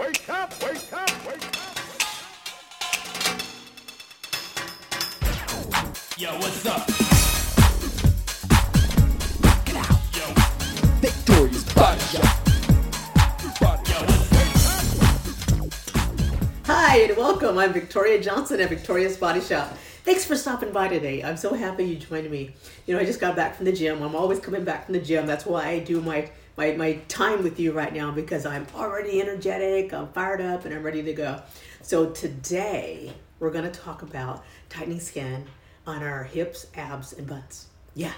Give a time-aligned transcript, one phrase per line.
[0.00, 1.76] wake up, wake up, wake up.
[6.16, 6.86] Yo, what's up?
[9.66, 10.00] Get out.
[10.16, 10.24] Yo,
[11.00, 12.24] Victoria's Body Shop.
[13.88, 15.66] yo, what's up?
[16.64, 17.58] Hi and welcome.
[17.58, 19.76] I'm Victoria Johnson at Victoria's Body Shop.
[20.04, 21.22] Thanks for stopping by today.
[21.22, 22.54] I'm so happy you joined me.
[22.86, 24.02] You know, I just got back from the gym.
[24.02, 25.26] I'm always coming back from the gym.
[25.26, 26.30] That's why I do my
[26.60, 30.74] my, my time with you right now because I'm already energetic, I'm fired up, and
[30.74, 31.40] I'm ready to go.
[31.80, 35.46] So today we're gonna talk about tightening skin
[35.86, 37.68] on our hips, abs, and butts.
[37.94, 38.12] Yeah,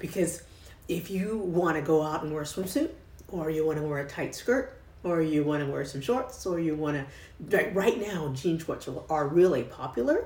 [0.00, 0.42] because
[0.88, 2.90] if you want to go out and wear a swimsuit,
[3.28, 6.44] or you want to wear a tight skirt, or you want to wear some shorts,
[6.46, 10.24] or you want to, right, right now, jean shorts are, are really popular.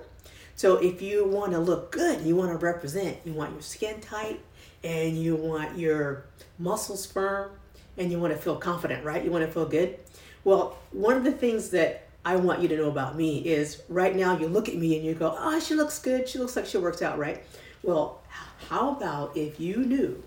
[0.57, 4.01] So if you want to look good, you want to represent, you want your skin
[4.01, 4.41] tight,
[4.84, 6.24] and you want your
[6.59, 7.50] muscles firm,
[7.96, 9.24] and you want to feel confident, right?
[9.24, 9.98] You want to feel good.
[10.45, 14.15] Well, one of the things that I want you to know about me is right
[14.15, 16.29] now you look at me and you go, oh, she looks good.
[16.29, 17.43] She looks like she works out, right?
[17.82, 18.20] Well,
[18.68, 20.23] how about if you knew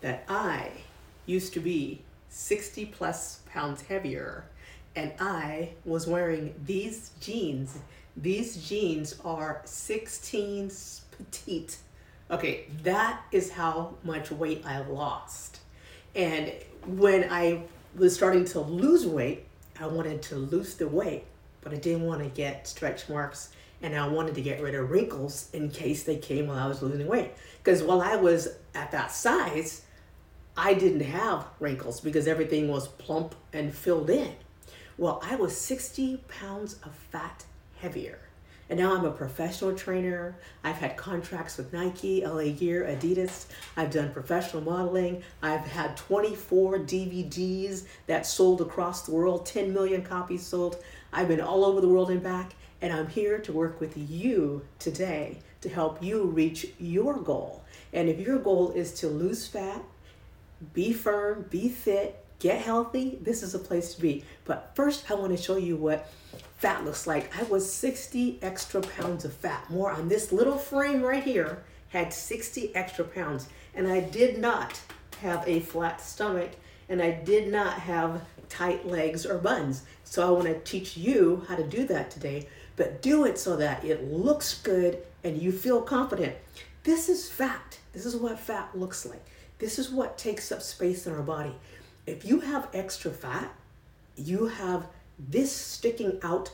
[0.00, 0.70] that I
[1.26, 4.44] used to be 60 plus pounds heavier
[4.94, 7.78] and I was wearing these jeans.
[8.16, 10.70] These jeans are 16
[11.10, 11.76] petite.
[12.28, 15.60] Okay, that is how much weight I lost.
[16.14, 16.52] And
[16.86, 17.62] when I
[17.94, 19.44] was starting to lose weight,
[19.78, 21.24] I wanted to lose the weight,
[21.60, 23.50] but I didn't want to get stretch marks
[23.82, 26.82] and I wanted to get rid of wrinkles in case they came while I was
[26.82, 27.32] losing weight.
[27.62, 29.82] Because while I was at that size,
[30.56, 34.34] I didn't have wrinkles because everything was plump and filled in.
[34.98, 37.44] Well, I was 60 pounds of fat
[37.78, 38.18] heavier.
[38.68, 40.36] And now I'm a professional trainer.
[40.64, 43.46] I've had contracts with Nike, LA Gear, Adidas.
[43.76, 45.22] I've done professional modeling.
[45.40, 50.82] I've had 24 DVDs that sold across the world, 10 million copies sold.
[51.12, 52.54] I've been all over the world and back.
[52.82, 57.64] And I'm here to work with you today to help you reach your goal.
[57.92, 59.82] And if your goal is to lose fat,
[60.74, 64.24] be firm, be fit, get healthy, this is a place to be.
[64.44, 66.10] But first, I want to show you what
[66.56, 67.36] fat looks like.
[67.38, 69.68] I was 60 extra pounds of fat.
[69.70, 73.48] More on this little frame right here had 60 extra pounds.
[73.74, 74.80] And I did not
[75.20, 76.50] have a flat stomach
[76.88, 79.82] and I did not have tight legs or buns.
[80.04, 83.56] So I want to teach you how to do that today, but do it so
[83.56, 86.36] that it looks good and you feel confident.
[86.84, 87.78] This is fat.
[87.92, 89.24] This is what fat looks like.
[89.58, 91.54] This is what takes up space in our body.
[92.06, 93.52] If you have extra fat,
[94.16, 94.86] you have
[95.18, 96.50] this sticking out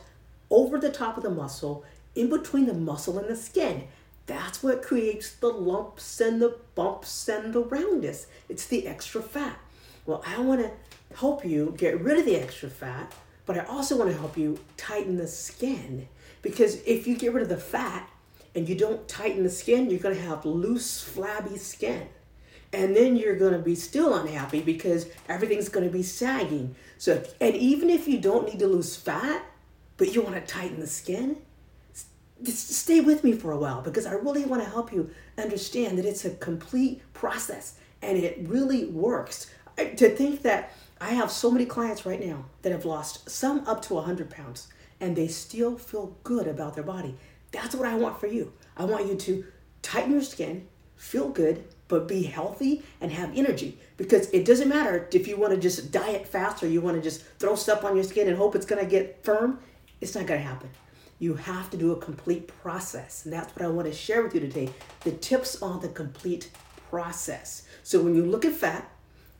[0.49, 1.83] over the top of the muscle,
[2.15, 3.87] in between the muscle and the skin.
[4.25, 8.27] That's what creates the lumps and the bumps and the roundness.
[8.47, 9.57] It's the extra fat.
[10.05, 10.71] Well, I want to
[11.15, 13.13] help you get rid of the extra fat,
[13.45, 16.07] but I also want to help you tighten the skin.
[16.41, 18.09] Because if you get rid of the fat
[18.55, 22.07] and you don't tighten the skin, you're going to have loose, flabby skin
[22.73, 26.75] and then you're going to be still unhappy because everything's going to be sagging.
[27.03, 29.43] So, and even if you don't need to lose fat,
[29.97, 31.35] but you want to tighten the skin,
[32.41, 35.97] just stay with me for a while because I really want to help you understand
[35.97, 39.51] that it's a complete process and it really works.
[39.77, 40.71] I- To think that
[41.01, 44.69] I have so many clients right now that have lost some up to 100 pounds
[45.01, 47.17] and they still feel good about their body.
[47.51, 48.53] That's what I want for you.
[48.77, 49.43] I want you to
[49.81, 53.77] tighten your skin, feel good, but be healthy and have energy.
[53.97, 57.01] Because it doesn't matter if you want to just diet fast or you want to
[57.01, 59.59] just throw stuff on your skin and hope it's going to get firm.
[60.01, 60.69] It's not going to happen.
[61.19, 63.25] You have to do a complete process.
[63.25, 64.69] And that's what I want to share with you today
[65.01, 66.49] the tips on the complete
[66.89, 67.67] process.
[67.83, 68.89] So when you look at fat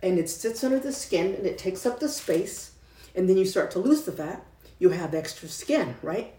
[0.02, 2.72] and it sits under the skin and it takes up the space,
[3.16, 4.46] and then you start to lose the fat,
[4.80, 6.34] you have extra skin, right?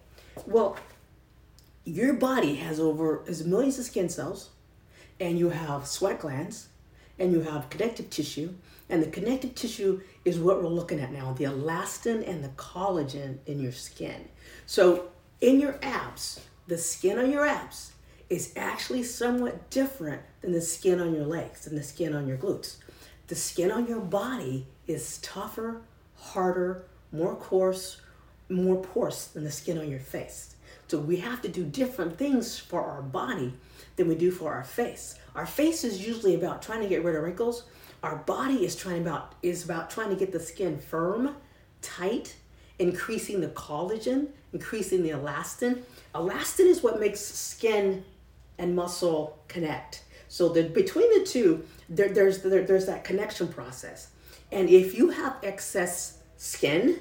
[0.47, 0.77] Well,
[1.85, 4.51] your body has over as millions of skin cells
[5.21, 6.69] and you have sweat glands
[7.19, 8.53] and you have connective tissue
[8.89, 13.39] and the connective tissue is what we're looking at now the elastin and the collagen
[13.47, 14.29] in your skin.
[14.67, 15.09] So
[15.41, 17.93] in your abs the skin on your abs
[18.31, 22.37] is actually somewhat different than the skin on your legs and the skin on your
[22.37, 22.77] glutes.
[23.27, 25.83] The skin on your body is tougher
[26.17, 28.01] harder more coarse
[28.49, 30.57] more porous than the skin on your face.
[30.89, 33.55] So we have to do different things for our body
[33.97, 35.19] than we do for our face.
[35.35, 37.65] Our face is usually about trying to get rid of wrinkles.
[38.03, 41.37] Our body is trying about is about trying to get the skin firm,
[41.81, 42.37] tight,
[42.79, 45.83] increasing the collagen, increasing the elastin.
[46.15, 48.05] Elastin is what makes skin
[48.59, 50.05] and muscle connect.
[50.29, 54.11] So the between the two, there, there's there, there's that connection process.
[54.53, 57.01] And if you have excess skin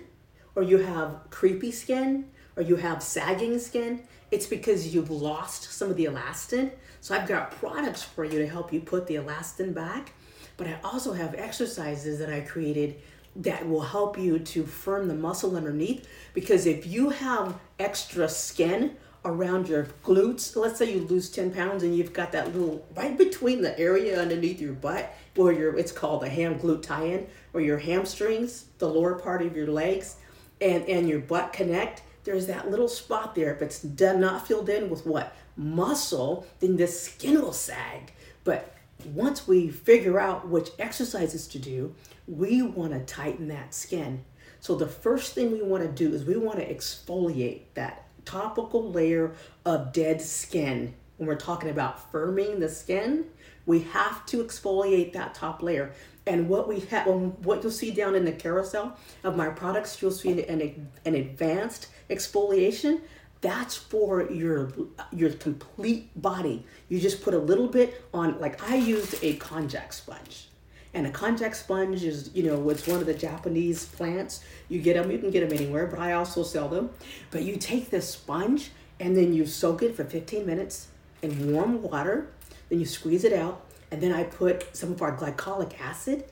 [0.55, 2.25] or you have creepy skin,
[2.55, 4.03] or you have sagging skin,
[4.33, 6.71] it's because you've lost some of the elastin.
[7.01, 10.13] So I've got products for you to help you put the elastin back.
[10.57, 12.99] But I also have exercises that I created
[13.35, 16.07] that will help you to firm the muscle underneath.
[16.33, 21.83] Because if you have extra skin around your glutes, let's say you lose 10 pounds
[21.83, 25.91] and you've got that little right between the area underneath your butt where your it's
[25.91, 30.17] called the ham glute tie-in or your hamstrings, the lower part of your legs,
[30.59, 33.53] and, and your butt connect there's that little spot there.
[33.53, 35.35] If it's done, not filled in with what?
[35.55, 38.13] Muscle, then the skin will sag.
[38.43, 38.75] But
[39.05, 41.95] once we figure out which exercises to do,
[42.27, 44.23] we want to tighten that skin.
[44.59, 48.91] So the first thing we want to do is we want to exfoliate that topical
[48.91, 49.33] layer
[49.65, 50.93] of dead skin.
[51.17, 53.25] When we're talking about firming the skin,
[53.65, 55.93] we have to exfoliate that top layer.
[56.25, 60.01] And what we have, um, what you'll see down in the carousel of my products,
[60.01, 63.01] you'll see an, an advanced exfoliation.
[63.41, 64.71] That's for your
[65.11, 66.65] your complete body.
[66.87, 68.39] You just put a little bit on.
[68.39, 70.47] Like I used a konjac sponge,
[70.93, 74.45] and a konjac sponge is you know it's one of the Japanese plants.
[74.69, 76.91] You get them, you can get them anywhere, but I also sell them.
[77.31, 80.87] But you take this sponge and then you soak it for 15 minutes
[81.21, 82.31] in warm water.
[82.69, 83.62] Then you squeeze it out
[83.93, 86.25] and then I put some of our glycolic acid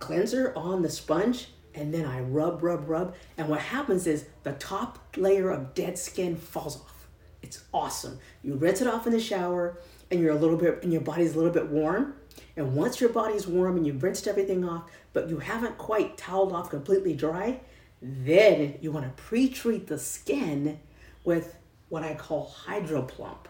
[0.00, 3.14] cleanser on the sponge and then I rub, rub, rub.
[3.38, 7.06] And what happens is the top layer of dead skin falls off.
[7.42, 8.18] It's awesome.
[8.42, 9.78] You rinse it off in the shower
[10.10, 12.14] and you're a little bit, and your body's a little bit warm.
[12.56, 16.52] And once your body's warm and you've rinsed everything off, but you haven't quite toweled
[16.52, 17.60] off completely dry,
[18.02, 20.80] then you want to pre-treat the skin
[21.22, 21.56] with
[21.88, 23.46] what I call hydroplump.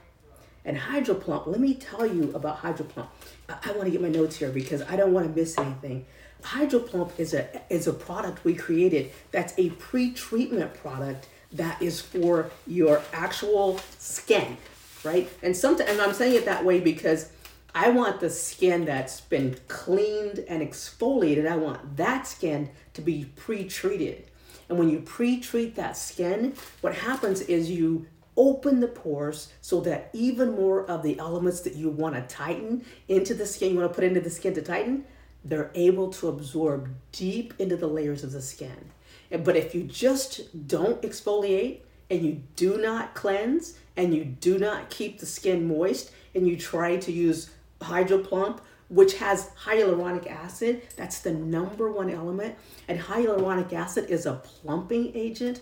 [0.65, 3.09] And Hydroplump, let me tell you about Hydroplump.
[3.49, 6.07] I, I want to get my notes here because I don't want to miss anything.
[6.43, 12.51] Hydroplump is a is a product we created that's a pre-treatment product that is for
[12.67, 14.59] your actual skin,
[15.05, 15.31] right?
[15.43, 17.31] And sometimes and I'm saying it that way because
[17.75, 21.51] I want the skin that's been cleaned and exfoliated.
[21.51, 24.27] I want that skin to be pre-treated.
[24.69, 30.11] And when you pre-treat that skin, what happens is you open the pores so that
[30.13, 33.91] even more of the elements that you want to tighten into the skin, you want
[33.91, 35.05] to put into the skin to tighten,
[35.45, 38.91] they're able to absorb deep into the layers of the skin.
[39.31, 44.91] But if you just don't exfoliate and you do not cleanse and you do not
[44.91, 51.21] keep the skin moist and you try to use hydroplump which has hyaluronic acid that's
[51.21, 52.55] the number one element
[52.89, 55.61] and hyaluronic acid is a plumping agent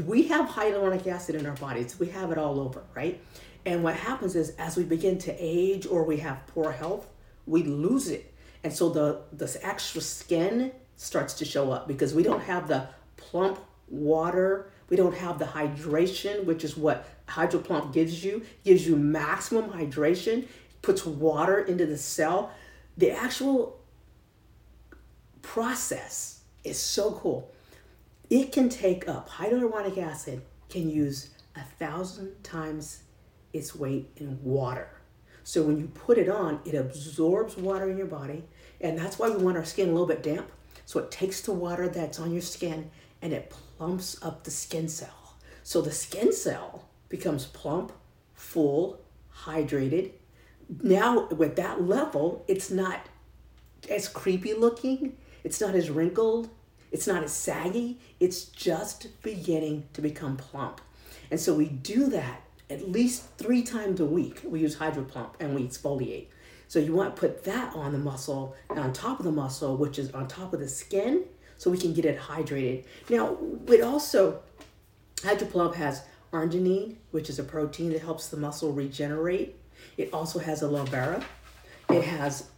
[0.00, 1.98] we have hyaluronic acid in our bodies.
[1.98, 3.20] We have it all over, right?
[3.66, 7.08] And what happens is as we begin to age or we have poor health,
[7.46, 8.32] we lose it.
[8.64, 12.88] And so the this extra skin starts to show up because we don't have the
[13.16, 13.58] plump
[13.88, 19.70] water, we don't have the hydration, which is what hydroplump gives you, gives you maximum
[19.70, 20.46] hydration,
[20.80, 22.52] puts water into the cell.
[22.96, 23.80] The actual
[25.42, 27.51] process is so cool
[28.32, 30.40] it can take up hyaluronic acid
[30.70, 33.02] can use a thousand times
[33.52, 34.88] its weight in water.
[35.44, 38.44] So when you put it on, it absorbs water in your body,
[38.80, 40.50] and that's why we want our skin a little bit damp.
[40.86, 44.88] So it takes the water that's on your skin and it plumps up the skin
[44.88, 45.36] cell.
[45.62, 47.92] So the skin cell becomes plump,
[48.32, 48.98] full,
[49.44, 50.12] hydrated.
[50.82, 53.06] Now with that level, it's not
[53.90, 56.48] as creepy looking, it's not as wrinkled,
[56.92, 60.80] it's not as saggy, it's just beginning to become plump.
[61.30, 64.42] And so we do that at least three times a week.
[64.44, 66.26] We use hydroplump and we exfoliate.
[66.68, 69.76] So you want to put that on the muscle and on top of the muscle,
[69.76, 71.24] which is on top of the skin,
[71.58, 72.84] so we can get it hydrated.
[73.08, 74.40] Now, it also,
[75.16, 79.56] hydroplump has arginine, which is a protein that helps the muscle regenerate.
[79.96, 81.24] It also has aloe vera.
[81.90, 82.48] It has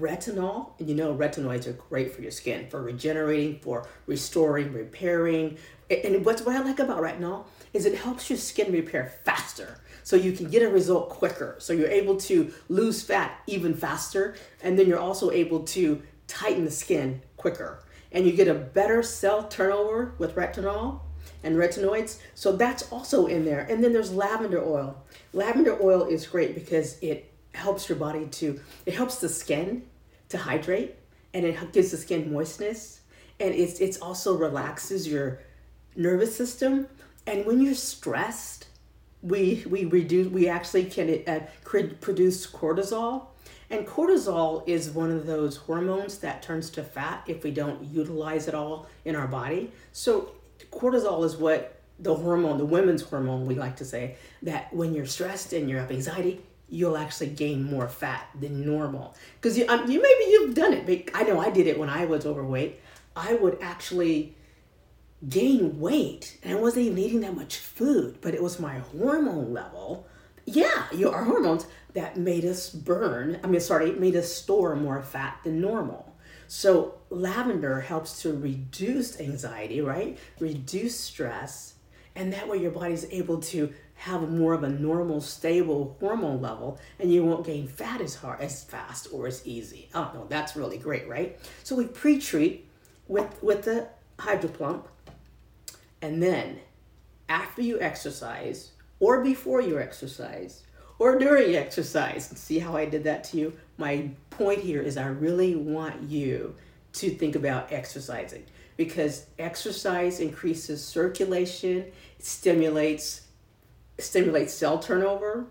[0.00, 5.58] retinol, and you know retinoids are great for your skin, for regenerating, for restoring, repairing.
[5.90, 9.78] And what's what I like about retinol is it helps your skin repair faster.
[10.04, 11.56] So you can get a result quicker.
[11.58, 16.64] So you're able to lose fat even faster, and then you're also able to tighten
[16.64, 17.84] the skin quicker.
[18.10, 21.00] And you get a better cell turnover with retinol
[21.44, 22.18] and retinoids.
[22.34, 23.60] So that's also in there.
[23.68, 25.02] And then there's lavender oil.
[25.32, 29.82] Lavender oil is great because it helps your body to it helps the skin
[30.28, 30.94] to hydrate
[31.34, 33.00] and it gives the skin moistness
[33.40, 35.40] and it's it's also relaxes your
[35.96, 36.86] nervous system.
[37.26, 38.68] And when you're stressed
[39.22, 43.26] we we reduce we actually can uh, produce cortisol.
[43.70, 48.46] And cortisol is one of those hormones that turns to fat if we don't utilize
[48.46, 49.72] it all in our body.
[49.92, 50.32] So
[50.70, 55.06] cortisol is what the hormone, the women's hormone, we like to say, that when you're
[55.06, 59.14] stressed and you have anxiety, you'll actually gain more fat than normal.
[59.36, 60.86] Because you, um, you maybe you've done it.
[60.86, 62.80] But I know I did it when I was overweight.
[63.14, 64.34] I would actually
[65.28, 69.52] gain weight, and I wasn't even eating that much food, but it was my hormone
[69.52, 70.06] level.
[70.46, 73.38] Yeah, you our hormones that made us burn.
[73.44, 76.16] I mean, sorry, made us store more fat than normal.
[76.48, 80.18] So lavender helps to reduce anxiety, right?
[80.40, 81.74] Reduce stress,
[82.16, 83.72] and that way your body's able to
[84.02, 88.40] have more of a normal, stable hormone level, and you won't gain fat as hard,
[88.40, 89.88] as fast, or as easy.
[89.94, 91.38] Oh no, that's really great, right?
[91.62, 92.66] So we pre-treat
[93.06, 93.86] with with the
[94.18, 94.86] hydroplump,
[96.00, 96.58] and then
[97.28, 100.64] after you exercise, or before you exercise,
[100.98, 102.26] or during exercise.
[102.34, 103.52] See how I did that to you?
[103.78, 106.56] My point here is I really want you
[106.94, 108.44] to think about exercising
[108.76, 111.86] because exercise increases circulation,
[112.18, 113.22] stimulates
[113.98, 115.46] stimulates cell turnover,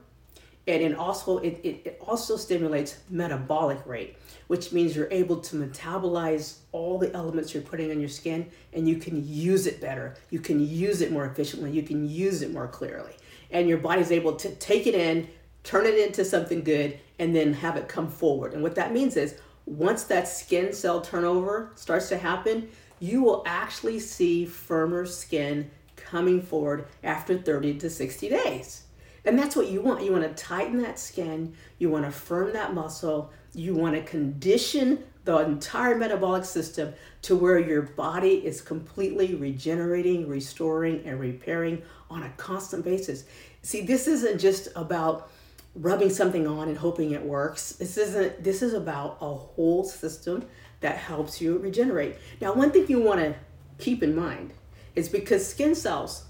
[0.68, 4.18] and it also it, it, also stimulates metabolic rate
[4.52, 8.86] which means you're able to metabolize all the elements you're putting on your skin and
[8.86, 10.14] you can use it better.
[10.30, 11.72] You can use it more efficiently.
[11.72, 13.14] You can use it more clearly.
[13.52, 15.30] And your body's able to take it in
[15.64, 18.52] turn it into something good and then have it come forward.
[18.52, 22.68] And what that means is once that skin cell turnover starts to happen
[23.00, 25.72] you will actually see firmer skin
[26.12, 28.84] coming forward after 30 to 60 days
[29.26, 30.04] and that's what you want.
[30.04, 34.02] You want to tighten that skin, you want to firm that muscle, you want to
[34.02, 41.84] condition the entire metabolic system to where your body is completely regenerating, restoring, and repairing
[42.10, 43.26] on a constant basis.
[43.62, 45.32] See, this isn't just about
[45.76, 47.74] rubbing something on and hoping it works.
[47.74, 50.46] This isn't this is about a whole system
[50.80, 52.16] that helps you regenerate.
[52.42, 53.36] Now, one thing you want to
[53.78, 54.54] keep in mind
[54.96, 56.26] is because skin cells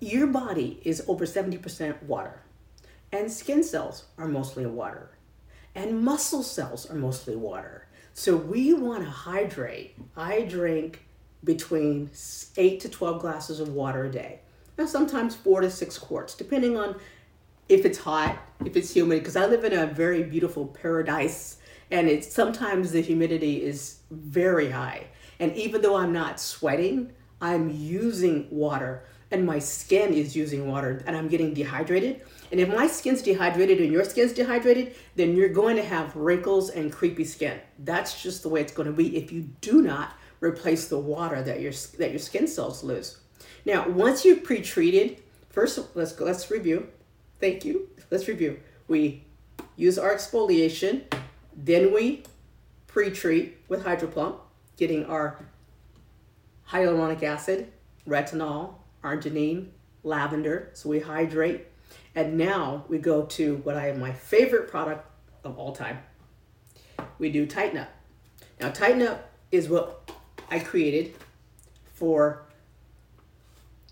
[0.00, 2.40] your body is over 70% water,
[3.12, 5.10] and skin cells are mostly water,
[5.74, 7.86] and muscle cells are mostly water.
[8.14, 9.94] So we want to hydrate.
[10.16, 11.04] I drink
[11.44, 12.10] between
[12.56, 14.40] 8 to 12 glasses of water a day.
[14.78, 16.96] Now, sometimes 4 to 6 quarts, depending on
[17.68, 21.58] if it's hot, if it's humid, because I live in a very beautiful paradise
[21.90, 25.06] and it's sometimes the humidity is very high.
[25.38, 31.02] And even though I'm not sweating, I'm using water and my skin is using water
[31.06, 32.22] and I'm getting dehydrated.
[32.50, 36.70] And if my skin's dehydrated and your skin's dehydrated, then you're going to have wrinkles
[36.70, 37.60] and creepy skin.
[37.78, 41.42] That's just the way it's going to be if you do not replace the water
[41.42, 43.18] that your that your skin cells lose.
[43.64, 46.88] Now, once you've pre-treated, first let's go, let's review.
[47.38, 47.88] Thank you.
[48.10, 48.58] Let's review.
[48.88, 49.24] We
[49.76, 51.02] use our exfoliation,
[51.56, 52.24] then we
[52.86, 54.38] pre-treat with hydroplump,
[54.76, 55.46] getting our
[56.70, 57.72] hyaluronic acid,
[58.06, 59.68] retinol, arginine,
[60.02, 60.70] lavender.
[60.72, 61.66] So we hydrate.
[62.14, 65.06] And now we go to what I have my favorite product
[65.44, 65.98] of all time.
[67.18, 67.88] We do Tighten Up.
[68.60, 70.10] Now, Tighten Up is what
[70.50, 71.14] I created
[71.94, 72.42] for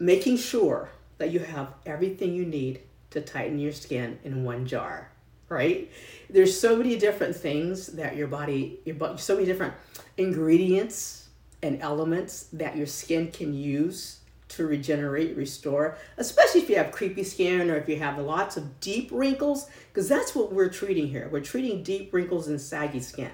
[0.00, 2.80] making sure that you have everything you need
[3.10, 5.10] to tighten your skin in one jar
[5.48, 5.90] right
[6.28, 9.72] there's so many different things that your body your body so many different
[10.16, 11.27] ingredients
[11.62, 17.22] and elements that your skin can use to regenerate, restore, especially if you have creepy
[17.22, 21.28] skin or if you have lots of deep wrinkles, because that's what we're treating here.
[21.30, 23.30] We're treating deep wrinkles and saggy skin.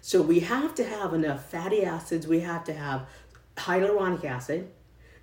[0.00, 3.08] So we have to have enough fatty acids, we have to have
[3.56, 4.70] hyaluronic acid,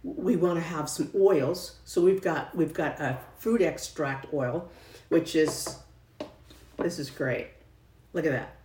[0.04, 1.78] we want to have some oils.
[1.86, 4.70] So we've got we've got a fruit extract oil,
[5.10, 5.78] which is
[6.78, 7.48] this is great.
[8.12, 8.58] Look at that.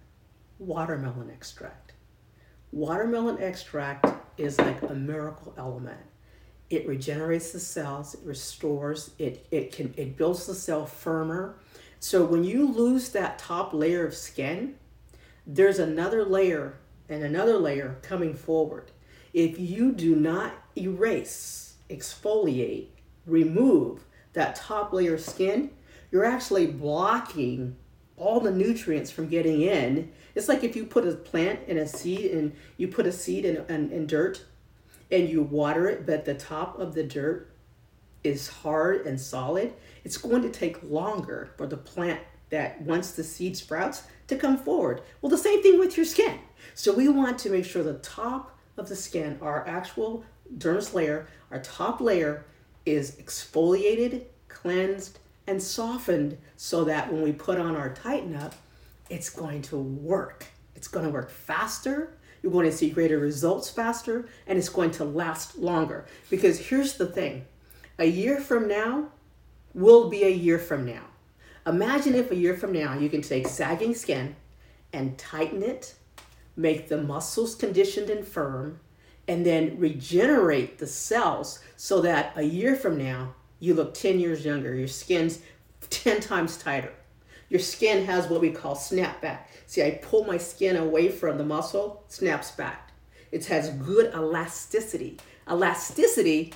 [0.59, 1.88] Watermelon extract.
[2.73, 4.07] Watermelon extract
[4.37, 6.01] is like a miracle element.
[6.69, 11.59] It regenerates the cells it restores it it can it builds the cell firmer.
[11.99, 14.75] So when you lose that top layer of skin
[15.47, 18.91] there's another layer and another layer coming forward.
[19.33, 22.89] If you do not erase exfoliate
[23.25, 25.71] remove that top layer of skin
[26.11, 27.77] you're actually blocking
[28.19, 31.87] all the nutrients from getting in it's like if you put a plant in a
[31.89, 34.45] seed and you put a seed in, in, in dirt
[35.11, 37.51] and you water it, but the top of the dirt
[38.23, 39.73] is hard and solid,
[40.05, 42.21] it's going to take longer for the plant
[42.51, 45.03] that once the seed sprouts to come forward.
[45.21, 46.39] Well, the same thing with your skin.
[46.75, 50.25] So we want to make sure the top of the skin, our actual
[50.57, 52.45] dermis layer, our top layer
[52.87, 58.55] is exfoliated, cleansed, and softened so that when we put on our tighten up,
[59.11, 60.47] it's going to work.
[60.77, 64.91] It's going to work faster you're going to see greater results faster, and it's going
[64.93, 66.07] to last longer.
[66.31, 67.45] Because here's the thing
[67.99, 69.09] a year from now
[69.75, 71.05] will be a year from now.
[71.67, 74.37] Imagine if a year from now you can take sagging skin
[74.93, 75.95] and tighten it,
[76.57, 78.81] make the muscles conditioned and firm,
[79.27, 84.45] and then regenerate the cells so that a year from now you look 10 years
[84.45, 84.75] younger.
[84.75, 85.41] Your skin's
[85.91, 86.93] 10 times tighter.
[87.49, 89.41] Your skin has what we call snapback.
[89.67, 92.93] See, I pull my skin away from the muscle, snaps back.
[93.33, 95.19] It has good elasticity.
[95.51, 96.53] Elasticity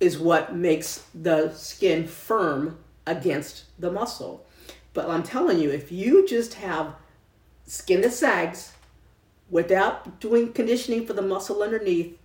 [0.00, 4.46] is what makes the skin firm against the muscle.
[4.94, 6.94] But I'm telling you, if you just have
[7.66, 8.72] skin that sags
[9.48, 12.18] without doing conditioning for the muscle underneath,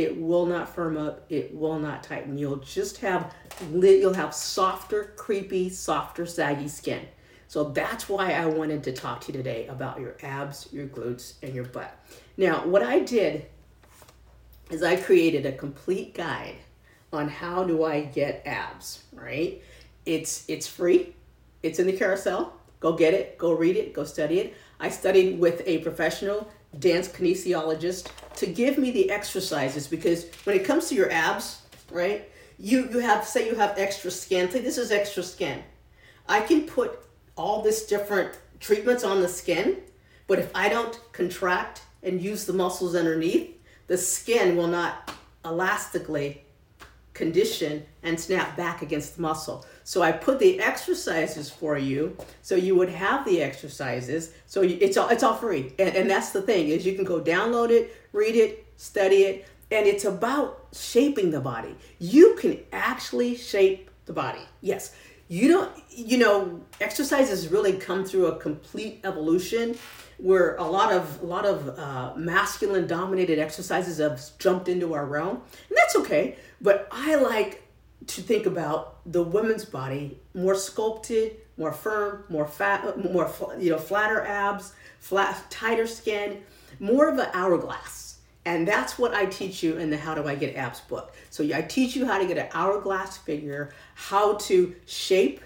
[0.00, 1.24] it will not firm up.
[1.28, 2.38] It will not tighten.
[2.38, 3.34] You'll just have
[3.70, 7.06] you'll have softer, creepy, softer, saggy skin.
[7.48, 11.34] So that's why I wanted to talk to you today about your abs, your glutes,
[11.42, 11.92] and your butt.
[12.36, 13.46] Now, what I did
[14.70, 16.56] is I created a complete guide
[17.12, 19.60] on how do I get abs, right?
[20.06, 21.14] It's it's free.
[21.62, 22.54] It's in the carousel.
[22.78, 24.54] Go get it, go read it, go study it.
[24.78, 30.64] I studied with a professional dance kinesiologist to give me the exercises because when it
[30.64, 32.28] comes to your abs, right?
[32.58, 34.50] You you have say you have extra skin.
[34.50, 35.62] Say this is extra skin.
[36.28, 37.00] I can put
[37.36, 39.78] all this different treatments on the skin,
[40.26, 45.10] but if I don't contract and use the muscles underneath, the skin will not
[45.44, 46.44] elastically
[47.20, 49.64] condition and snap back against the muscle.
[49.84, 54.32] So I put the exercises for you, so you would have the exercises.
[54.46, 57.20] So it's all it's all free, and, and that's the thing is you can go
[57.20, 61.76] download it, read it, study it, and it's about shaping the body.
[61.98, 64.44] You can actually shape the body.
[64.62, 64.96] Yes,
[65.28, 65.70] you don't.
[65.90, 69.76] You know, exercises really come through a complete evolution
[70.22, 75.06] where a lot of a lot of uh, masculine dominated exercises have jumped into our
[75.06, 75.36] realm
[75.68, 77.62] and that's okay but i like
[78.06, 83.78] to think about the women's body more sculpted more firm more fat more you know
[83.78, 86.42] flatter abs flat tighter skin
[86.78, 88.18] more of an hourglass.
[88.44, 91.14] And that's what i teach you in the how do i get abs book.
[91.28, 95.40] So i teach you how to get an hourglass figure how to shape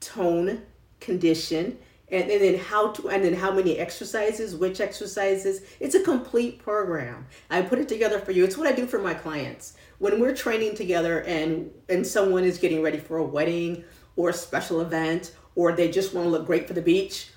[0.00, 0.62] tone
[1.00, 1.78] condition
[2.14, 5.62] and, and then how to and then how many exercises which exercises.
[5.80, 7.26] It's a complete program.
[7.50, 8.44] I put it together for you.
[8.44, 9.74] It's what i do for my clients.
[9.98, 13.84] When we're training together and and someone is getting ready for a wedding
[14.16, 17.30] or a special event or they just want to look great for the beach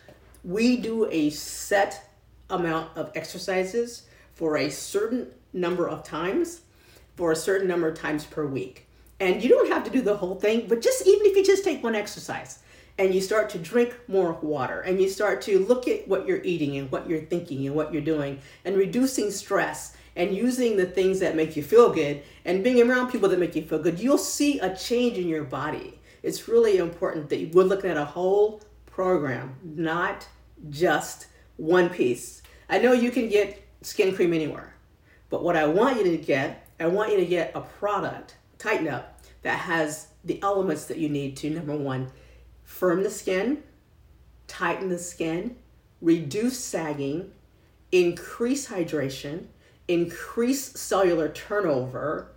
[0.43, 2.11] we do a set
[2.49, 6.61] amount of exercises for a certain number of times
[7.15, 8.87] for a certain number of times per week.
[9.19, 11.63] And you don't have to do the whole thing but just even if you just
[11.63, 12.59] take one exercise
[12.97, 16.43] and you start to drink more water and you start to look at what you're
[16.43, 20.85] eating and what you're thinking and what you're doing and reducing stress and using the
[20.85, 23.99] things that make you feel good and being around people that make you feel good,
[23.99, 25.99] you'll see a change in your body.
[26.23, 30.27] It's really important that we're looking at a whole program, not
[30.69, 32.41] just one piece.
[32.67, 34.73] I know you can get skin cream anywhere,
[35.29, 38.87] but what I want you to get, I want you to get a product, Tighten
[38.87, 42.11] Up, that has the elements that you need to number one,
[42.67, 43.63] firm the skin,
[44.45, 45.55] tighten the skin,
[46.01, 47.31] reduce sagging,
[47.91, 49.45] increase hydration,
[49.87, 52.27] increase cellular turnover,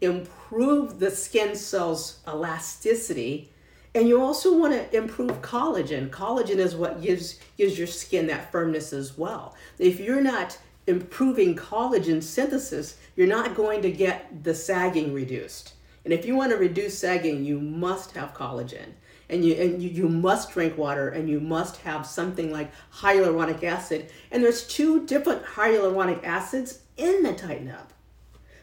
[0.00, 3.50] improve the skin cells' elasticity,
[3.94, 6.10] and you also want to improve collagen.
[6.10, 9.54] Collagen is what gives gives your skin that firmness as well.
[9.78, 15.74] If you're not improving collagen synthesis, you're not going to get the sagging reduced.
[16.04, 18.94] And if you want to reduce sagging, you must have collagen
[19.34, 23.62] and you and you, you must drink water and you must have something like hyaluronic
[23.62, 24.10] acid.
[24.30, 27.92] And there's two different hyaluronic acids in the tighten up.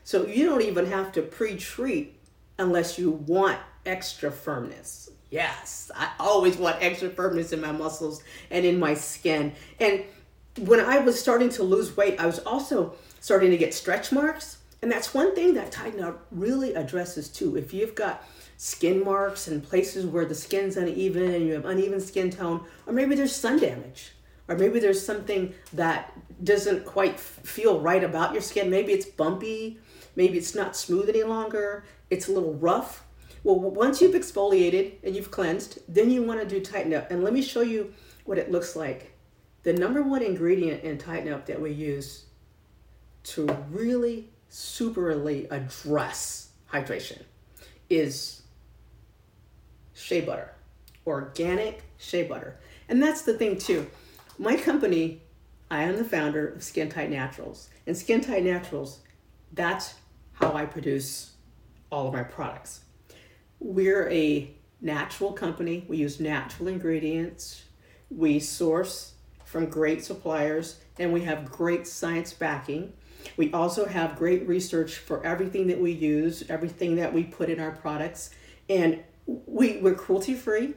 [0.04, 2.18] So you don't even have to pre-treat
[2.58, 5.10] unless you want extra firmness.
[5.30, 9.54] Yes i always want extra firmness in my muscles and in my skin.
[9.80, 10.04] And
[10.60, 14.58] when i was starting to lose weight i was also starting to get stretch marks.
[14.82, 17.56] And that's one thing that tighten up really addresses too.
[17.56, 18.28] If you've got
[18.64, 22.94] skin marks and places where the skin's uneven and you have uneven skin tone, or
[22.94, 24.12] maybe there's sun damage,
[24.48, 28.70] or maybe there's something that doesn't quite feel right about your skin.
[28.70, 29.80] Maybe it's bumpy,
[30.16, 33.04] maybe it's not smooth any longer, it's a little rough.
[33.44, 37.10] Well, once you've exfoliated and you've cleansed, then you want to do tighten up.
[37.10, 37.92] And let me show you
[38.26, 39.18] what it looks like.
[39.64, 42.26] The number one ingredient in tighten up that we use
[43.24, 47.24] to really superly address hydration
[47.90, 48.41] is
[50.02, 50.54] shea butter,
[51.06, 52.58] organic shea butter.
[52.90, 53.88] And that's the thing too.
[54.38, 55.22] My company
[55.72, 57.70] I am the founder of Skin Tight Naturals.
[57.88, 59.00] And Skin Tight Naturals,
[59.54, 59.94] that's
[60.34, 61.32] how I produce
[61.90, 62.82] all of my products.
[63.62, 65.86] We're a natural company.
[65.88, 67.64] We use natural ingredients.
[68.10, 69.14] We source
[69.46, 72.92] from great suppliers and we have great science backing.
[73.38, 77.62] We also have great research for everything that we use, everything that we put in
[77.62, 78.32] our products.
[78.68, 79.04] And
[79.46, 80.74] we, we're cruelty free.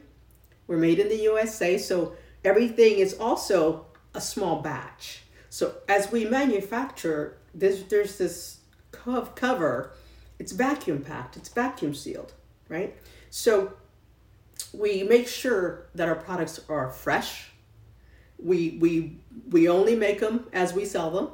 [0.67, 5.23] We're made in the USA, so everything is also a small batch.
[5.49, 8.59] So as we manufacture, there's, there's this
[8.91, 9.93] cov- cover,
[10.39, 12.33] it's vacuum packed, it's vacuum sealed,
[12.67, 12.97] right?
[13.29, 13.73] So
[14.73, 17.51] we make sure that our products are fresh.
[18.37, 21.29] We, we, we only make them as we sell them.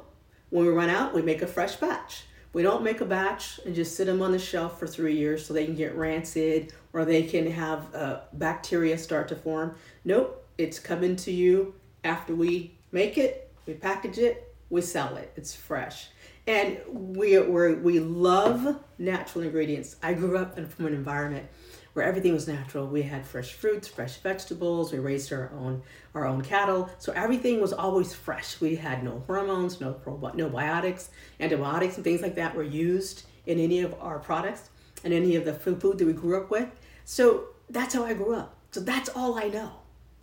[0.50, 2.24] When we run out, we make a fresh batch.
[2.52, 5.46] We don't make a batch and just sit them on the shelf for three years
[5.46, 9.76] so they can get rancid or they can have uh, bacteria start to form.
[10.04, 15.32] Nope, it's coming to you after we make it, we package it, we sell it.
[15.36, 16.08] It's fresh.
[16.46, 19.96] And we, we we love natural ingredients.
[20.02, 21.46] I grew up in, from an environment
[21.92, 22.86] where everything was natural.
[22.86, 24.92] We had fresh fruits, fresh vegetables.
[24.92, 25.82] We raised our own
[26.14, 28.60] our own cattle, so everything was always fresh.
[28.60, 31.08] We had no hormones, no probi- no biotics,
[31.40, 34.70] antibiotics, and things like that were used in any of our products
[35.04, 36.68] and any of the food food that we grew up with.
[37.04, 38.56] So that's how I grew up.
[38.70, 39.72] So that's all I know.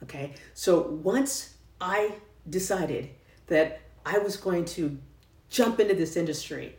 [0.04, 0.34] Okay.
[0.54, 2.14] So once I
[2.50, 3.10] decided
[3.48, 4.98] that I was going to
[5.50, 6.78] jump into this industry,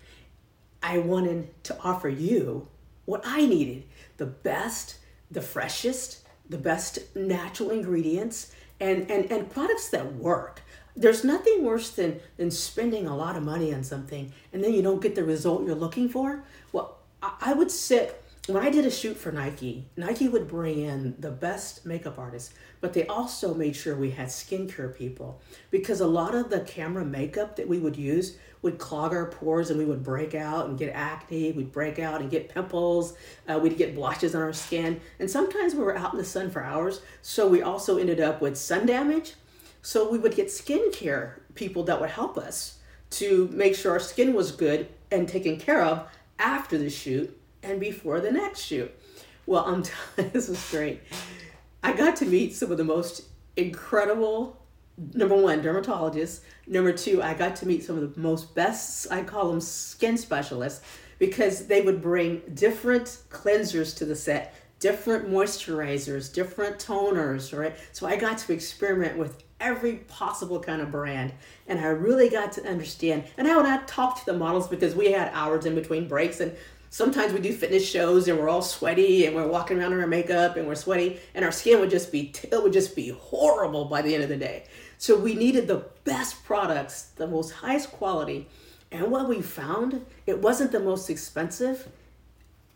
[0.82, 2.68] I wanted to offer you
[3.04, 3.84] what I needed
[4.20, 4.96] the best,
[5.30, 10.60] the freshest, the best natural ingredients, and, and, and products that work.
[10.94, 14.82] There's nothing worse than, than spending a lot of money on something and then you
[14.82, 16.44] don't get the result you're looking for.
[16.72, 20.80] Well, I, I would sit, when I did a shoot for Nike, Nike would bring
[20.80, 22.52] in the best makeup artists,
[22.82, 27.06] but they also made sure we had skincare people because a lot of the camera
[27.06, 30.78] makeup that we would use would clog our pores and we would break out and
[30.78, 33.14] get acne, we'd break out and get pimples,
[33.48, 35.00] uh, we'd get blotches on our skin.
[35.18, 38.40] And sometimes we were out in the sun for hours, so we also ended up
[38.40, 39.34] with sun damage.
[39.82, 42.78] So we would get skincare people that would help us
[43.10, 46.06] to make sure our skin was good and taken care of
[46.38, 48.94] after the shoot and before the next shoot.
[49.46, 49.82] Well, I'm
[50.16, 51.00] telling this was great.
[51.82, 53.22] I got to meet some of the most
[53.56, 54.59] incredible
[55.14, 59.22] number one dermatologists number two i got to meet some of the most best i
[59.22, 60.82] call them skin specialists
[61.18, 67.76] because they would bring different cleansers to the set different moisturizers different toners right?
[67.92, 71.32] So i got to experiment with every possible kind of brand
[71.66, 73.24] and i really got to understand.
[73.36, 76.40] And i would not talk to the models because we had hours in between breaks
[76.40, 76.54] and
[76.90, 80.06] sometimes we do fitness shows and we're all sweaty and we're walking around in our
[80.06, 83.84] makeup and we're sweaty and our skin would just be it would just be horrible
[83.84, 84.64] by the end of the day
[85.00, 88.46] so we needed the best products the most highest quality.
[88.92, 91.88] And what we found it wasn't the most expensive.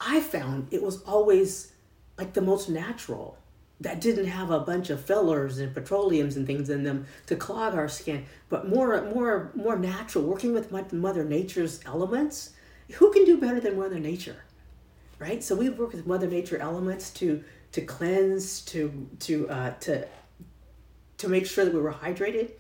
[0.01, 1.73] I found it was always
[2.17, 3.37] like the most natural
[3.79, 7.75] that didn't have a bunch of fillers and petroleums and things in them to clog
[7.75, 8.25] our skin.
[8.49, 12.53] But more more more natural working with mother nature's elements
[12.93, 14.37] who can do better than Mother Nature,
[15.19, 15.45] right?
[15.45, 20.09] So we work with Mother Nature elements to to cleanse, to to uh, to
[21.18, 22.50] to make sure that we were hydrated,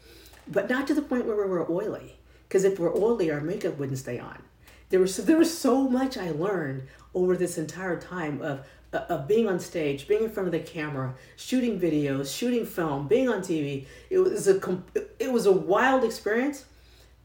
[0.46, 2.18] but not to the point where we were oily.
[2.48, 4.42] Because if we're oily, our makeup wouldn't stay on.
[4.90, 9.26] There was so, there was so much I learned over this entire time of of
[9.26, 13.40] being on stage, being in front of the camera, shooting videos, shooting film, being on
[13.40, 13.86] TV.
[14.08, 14.82] It was a
[15.18, 16.66] it was a wild experience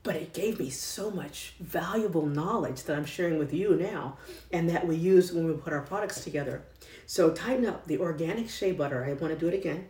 [0.03, 4.17] but it gave me so much valuable knowledge that I'm sharing with you now
[4.51, 6.63] and that we use when we put our products together.
[7.05, 9.03] So tighten up the organic shea butter.
[9.03, 9.87] I want to do it again.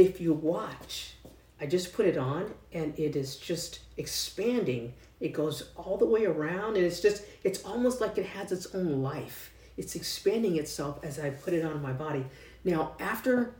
[0.00, 1.12] If you watch,
[1.60, 4.94] I just put it on and it is just expanding.
[5.20, 8.74] It goes all the way around and it's just it's almost like it has its
[8.74, 9.52] own life.
[9.76, 12.24] It's expanding itself as I put it on my body.
[12.64, 13.52] Now, after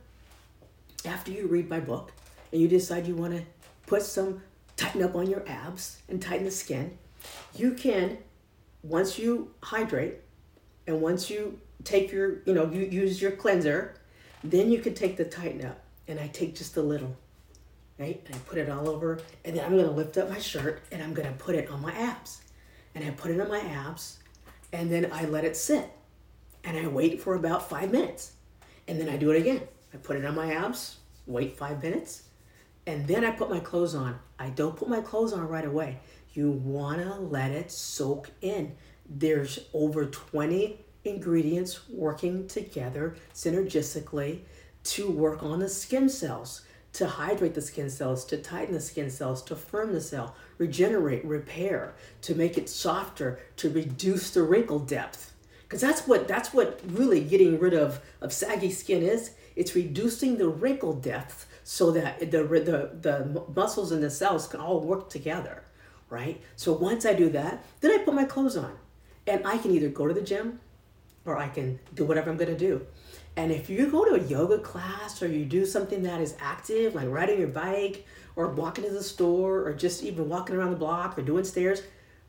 [1.05, 2.11] after you read my book
[2.51, 3.43] and you decide you want to
[3.85, 4.41] put some
[4.77, 6.97] tighten up on your abs and tighten the skin.
[7.53, 8.17] You can,
[8.81, 10.15] once you hydrate
[10.87, 13.93] and once you take your, you know, you use your cleanser,
[14.43, 15.83] then you can take the tighten up.
[16.11, 17.15] And I take just a little,
[17.97, 18.21] right?
[18.25, 19.21] And I put it all over.
[19.45, 21.93] And then I'm to lift up my shirt and I'm to put it on my
[21.93, 22.41] abs.
[22.93, 24.19] And I put it on my abs
[24.73, 25.89] and then I let it sit.
[26.65, 28.33] And I wait for about five minutes.
[28.89, 29.61] And then I do it again.
[29.93, 30.97] I put it on my abs,
[31.27, 32.23] wait five minutes,
[32.85, 34.19] and then I put my clothes on.
[34.37, 35.99] I don't put my clothes on right away.
[36.33, 38.75] You want to let it soak in.
[39.09, 44.41] There's over 20 ingredients working together synergistically
[44.83, 46.61] to work on the skin cells.
[46.93, 51.23] to hydrate the skin cells, to tighten the skin cells, to firm the cell, regenerate,
[51.23, 55.33] repair, to make it softer, to reduce the wrinkle depth.
[55.63, 59.31] Because that's what that's what really getting rid of of saggy skin is.
[59.55, 64.59] It's reducing the wrinkle depth so that the the the muscles and the cells can
[64.59, 65.63] all work together,
[66.09, 66.41] right?
[66.57, 68.75] So once I do that, then I put my clothes on,
[69.25, 70.59] and I can either go to the gym,
[71.25, 72.85] or I can do whatever I'm gonna do.
[73.37, 76.95] And if you go to a yoga class or you do something that is active,
[76.95, 80.77] like riding your bike or walking to the store or just even walking around the
[80.77, 81.81] block or doing stairs,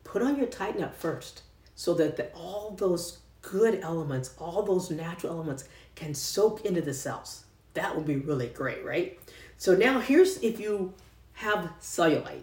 [0.05, 1.43] put on your tighten up first
[1.75, 6.95] so that the, all those good elements, all those natural elements can soak into the
[6.95, 7.45] cells.
[7.75, 9.19] That would be really great, right?
[9.57, 10.95] So now here's if you
[11.35, 12.43] have cellulite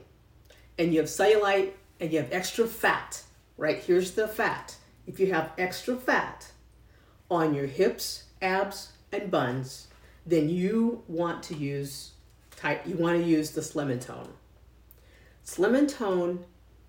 [0.78, 3.24] and you have cellulite and you have extra fat,
[3.58, 3.78] right?
[3.82, 4.76] Here's the fat.
[5.08, 6.52] If you have extra fat
[7.30, 9.88] on your hips, abs, and buns,
[10.26, 12.12] then you want to use
[12.56, 14.30] type you want to use the Slim and Tone.
[15.44, 16.46] Slim and Tone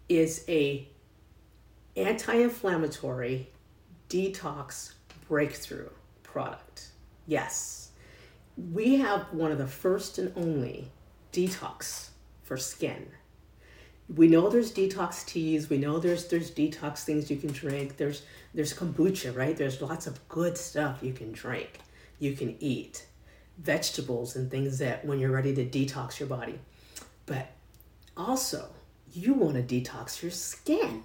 [0.09, 0.89] is a
[1.97, 3.49] anti-inflammatory
[4.09, 4.93] detox
[5.29, 5.89] breakthrough
[6.23, 6.89] product.
[7.27, 7.91] Yes.
[8.57, 10.91] We have one of the first and only
[11.33, 12.11] detox
[12.43, 13.07] for skin.
[14.15, 17.97] We know there's detox teas, we know there's there's detox things you can drink.
[17.97, 18.23] There's
[18.55, 19.57] there's kombucha, right?
[19.57, 21.79] There's lots of good stuff you can drink,
[22.19, 23.07] you can eat.
[23.59, 26.59] Vegetables and things that when you're ready to detox your body.
[27.27, 27.53] But
[28.17, 28.71] also,
[29.13, 31.05] you want to detox your skin.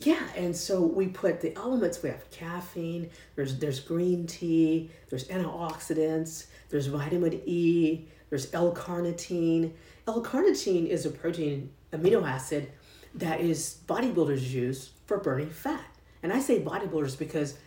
[0.00, 2.02] Yeah, and so we put the elements.
[2.02, 3.10] We have caffeine.
[3.36, 4.90] There's there's green tea.
[5.08, 6.46] There's antioxidants.
[6.68, 8.06] There's vitamin E.
[8.28, 9.72] There's L-carnitine.
[10.06, 12.70] L-carnitine is a protein amino acid
[13.14, 15.84] that is bodybuilders use for burning fat.
[16.22, 17.58] And I say bodybuilders because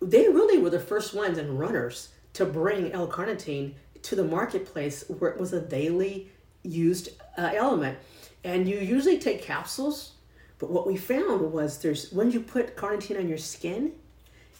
[0.00, 5.30] they really were the first ones and runners to bring L-carnitine to the marketplace where
[5.30, 6.30] it was a daily
[6.62, 7.98] used uh, element.
[8.44, 10.12] And you usually take capsules
[10.58, 13.92] but what we found was there's when you put carnitine on your skin,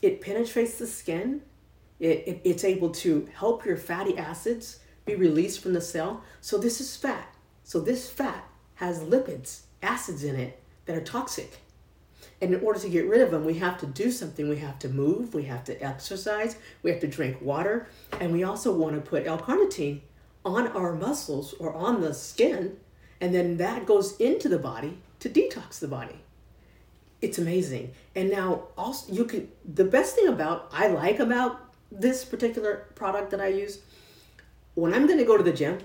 [0.00, 1.42] it penetrates the skin.
[1.98, 4.78] It, it, it's able to help your fatty acids
[5.08, 6.22] be released from the cell.
[6.40, 7.34] So this is fat.
[7.64, 8.44] So this fat
[8.76, 11.58] has lipids, acids in it that are toxic.
[12.40, 14.48] And in order to get rid of them, we have to do something.
[14.48, 17.88] We have to move, we have to exercise, we have to drink water,
[18.20, 20.00] and we also want to put L-carnitine
[20.44, 22.76] on our muscles or on the skin,
[23.20, 26.20] and then that goes into the body to detox the body.
[27.20, 27.92] It's amazing.
[28.14, 33.32] And now also you can the best thing about I like about this particular product
[33.32, 33.80] that I use
[34.78, 35.78] when I'm going to go to the gym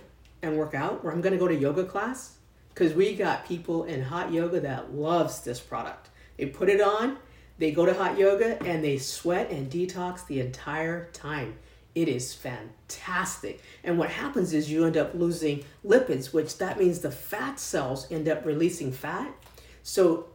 [0.43, 2.38] and work out or I'm going to go to yoga class
[2.75, 6.10] cuz we got people in hot yoga that loves this product.
[6.38, 7.17] They put it on,
[7.58, 11.58] they go to hot yoga and they sweat and detox the entire time.
[11.95, 13.62] It is fantastic.
[13.84, 18.12] And what happens is you end up losing lipids, which that means the fat cells
[18.12, 19.34] end up releasing fat.
[19.82, 20.27] So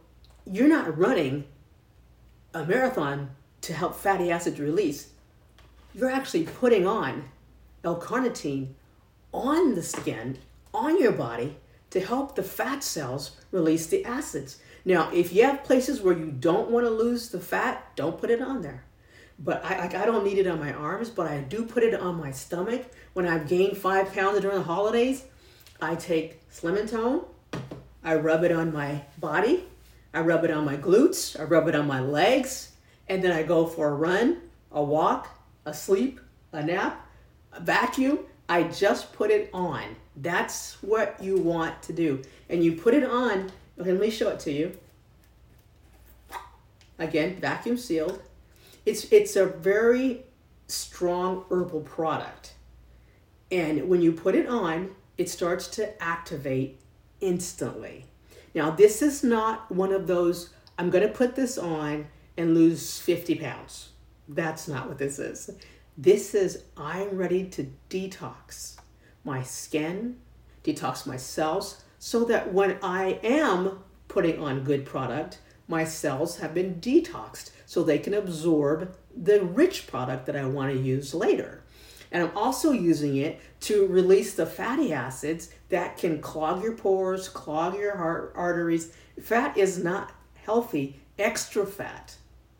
[0.45, 1.45] you're not running
[2.53, 3.29] a marathon
[3.61, 5.11] to help fatty acids release.
[5.95, 7.29] You're actually putting on
[7.83, 8.69] L-carnitine
[9.33, 10.37] on the skin,
[10.73, 11.57] on your body
[11.91, 14.59] to help the fat cells release the acids.
[14.85, 18.29] Now, if you have places where you don't want to lose the fat, don't put
[18.29, 18.83] it on there
[19.39, 22.19] but I I don't need it on my arms, but I do put it on
[22.19, 25.23] my stomach when I've gained five pounds during the holidays.
[25.81, 27.23] I take Slim and Tone,
[28.03, 29.63] I rub it on my body,
[30.13, 32.73] I rub it on my glutes, I rub it on my legs,
[33.07, 35.29] and then I go for a run, a walk,
[35.65, 36.19] a sleep,
[36.51, 37.07] a nap,
[37.59, 38.19] vacuum.
[38.47, 39.95] I just put it on.
[40.15, 42.21] That's what you want to do.
[42.49, 44.77] And you put it on, okay, let me show it to you.
[46.97, 48.21] Again, vacuum sealed
[48.89, 50.23] it's it's a very
[50.67, 52.53] strong herbal product.
[53.51, 56.79] And when you put it on, it starts to activate
[57.21, 58.05] instantly.
[58.53, 62.07] Now, this is not one of those, I'm going to put this on
[62.37, 63.89] and lose 50 pounds.
[64.27, 65.49] That's not what this is.
[66.01, 68.77] This is, I'm ready to detox
[69.25, 70.15] my skin,
[70.63, 76.53] detox my cells, so that when I am putting on good product, my cells have
[76.53, 81.63] been detoxed so they can absorb the rich product that I want to use later.
[82.13, 87.27] And I'm also using it to release the fatty acids that can clog your pores,
[87.27, 88.93] clog your heart arteries.
[89.21, 91.01] Fat is not healthy.
[91.17, 92.15] Extra fat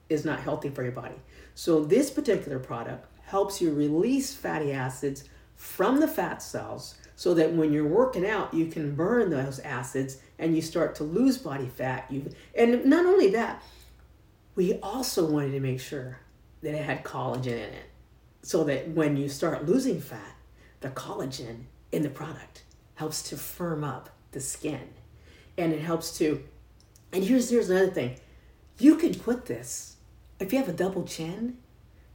[0.09, 1.15] is not healthy for your body.
[1.55, 5.23] So this particular product helps you release fatty acids
[5.55, 10.17] from the fat cells so that when you're working out, you can burn those acids
[10.37, 12.05] and you start to lose body fat.
[12.09, 13.61] You and not only that,
[14.55, 16.19] we also wanted to make sure
[16.61, 17.89] that it had collagen in it,
[18.41, 20.35] so that when you start losing fat,
[20.81, 22.63] the collagen in the product.
[22.95, 24.89] Helps to firm up the skin.
[25.57, 26.43] And it helps to
[27.11, 28.15] and here's here's another thing.
[28.77, 29.97] You can put this
[30.39, 31.57] if you have a double chin,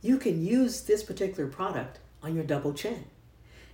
[0.04, 3.06] you can use this particular product on your double chin.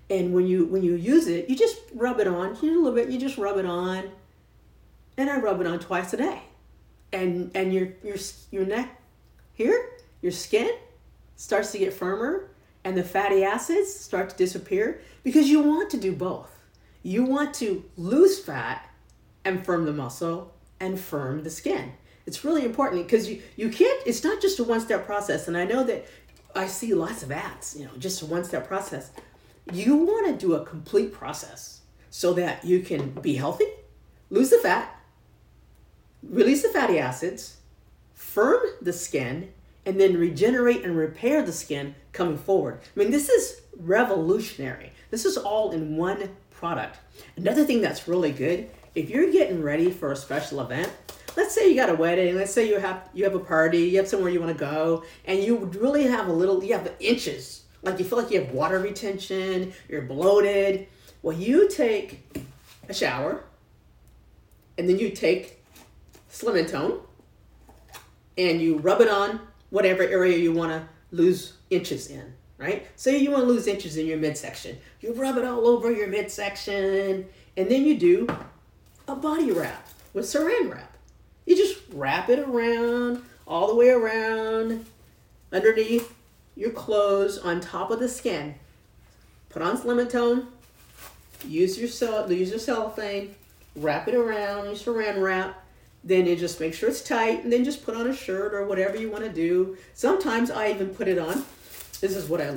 [0.08, 2.94] And when you when you use it, you just rub it on, you a little
[2.94, 4.10] bit, you just rub it on.
[5.16, 6.42] And I rub it on twice a day.
[7.12, 8.16] And and your your
[8.50, 9.00] your neck
[9.54, 9.90] here,
[10.22, 10.70] your skin
[11.36, 12.48] starts to get firmer
[12.84, 16.50] and the fatty acids start to disappear because you want to do both.
[17.02, 18.88] You want to lose fat
[19.44, 21.92] and firm the muscle and firm the skin.
[22.30, 25.48] It's really important because you, you can't, it's not just a one step process.
[25.48, 26.06] And I know that
[26.54, 29.10] I see lots of ads, you know, just a one step process.
[29.72, 33.66] You want to do a complete process so that you can be healthy,
[34.30, 34.96] lose the fat,
[36.22, 37.56] release the fatty acids,
[38.14, 39.52] firm the skin,
[39.84, 42.78] and then regenerate and repair the skin coming forward.
[42.94, 44.92] I mean, this is revolutionary.
[45.10, 47.00] This is all in one product.
[47.36, 50.92] Another thing that's really good, if you're getting ready for a special event,
[51.36, 53.98] let's say you got a wedding, let's say you have you have a party, you
[53.98, 57.64] have somewhere you want to go, and you really have a little you have inches.
[57.82, 60.86] Like you feel like you have water retention, you're bloated.
[61.22, 62.44] Well, you take
[62.88, 63.44] a shower
[64.76, 65.62] and then you take
[66.28, 67.00] Slim and Tone
[68.36, 69.40] and you rub it on
[69.70, 72.86] whatever area you want to lose inches in, right?
[72.96, 74.78] Say you want to lose inches in your midsection.
[75.00, 78.26] You rub it all over your midsection, and then you do
[79.08, 80.89] a body wrap with saran wrap.
[81.50, 84.86] You just wrap it around, all the way around,
[85.50, 86.14] underneath
[86.54, 88.54] your clothes, on top of the skin.
[89.48, 90.46] Put on and Tone.
[91.44, 93.34] Use your cell, use your cellophane.
[93.74, 95.60] Wrap it around, your saran wrap
[96.04, 98.64] then you just make sure it's tight and then just put on a shirt or
[98.64, 101.44] whatever you want to do sometimes i even put it on
[102.00, 102.56] this is what i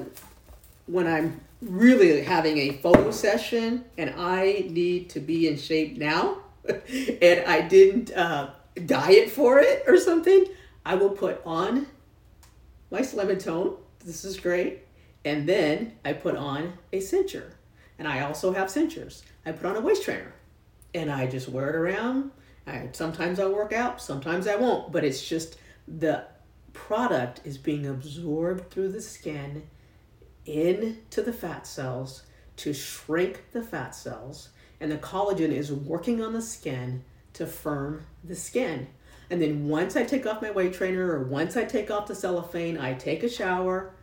[0.86, 6.38] when i'm really having a photo session and i need to be in shape now
[6.70, 8.50] and i didn't uh,
[8.86, 10.46] diet for it or something
[10.86, 11.88] i will put on
[12.92, 14.84] my slim and tone this is great
[15.26, 17.52] and then i put on a cincher.
[18.00, 19.24] And i also have cinchers.
[19.46, 20.34] I put on a waist trainer.
[20.94, 22.32] And i just wear it around.
[22.66, 25.58] I, sometimes I'll work out, sometimes I won't, but it's just
[25.88, 26.24] the
[26.72, 29.64] product is being absorbed through the skin
[30.46, 32.24] into the fat cells
[32.58, 37.04] to shrink the fat cells, and the collagen is working on the skin
[37.34, 38.88] to firm the skin.
[39.30, 42.16] And then once I take off my weight trainer or once I take off the
[42.16, 43.94] cellophane, I take a shower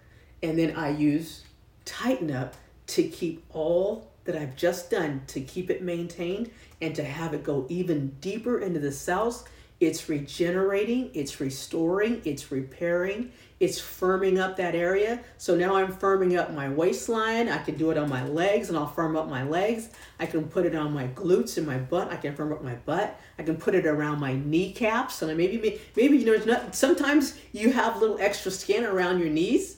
[0.42, 1.44] and then I use
[1.84, 2.54] Tighten Up
[2.88, 7.44] to keep all that I've just done to keep it maintained and to have it
[7.44, 9.44] go even deeper into the cells.
[9.78, 15.20] It's regenerating, it's restoring, it's repairing, it's firming up that area.
[15.36, 17.50] So now I'm firming up my waistline.
[17.50, 19.90] I can do it on my legs and I'll firm up my legs.
[20.18, 22.10] I can put it on my glutes and my butt.
[22.10, 23.20] I can firm up my butt.
[23.38, 25.20] I can put it around my kneecaps.
[25.20, 29.28] And maybe maybe you know it's not sometimes you have little extra skin around your
[29.28, 29.76] knees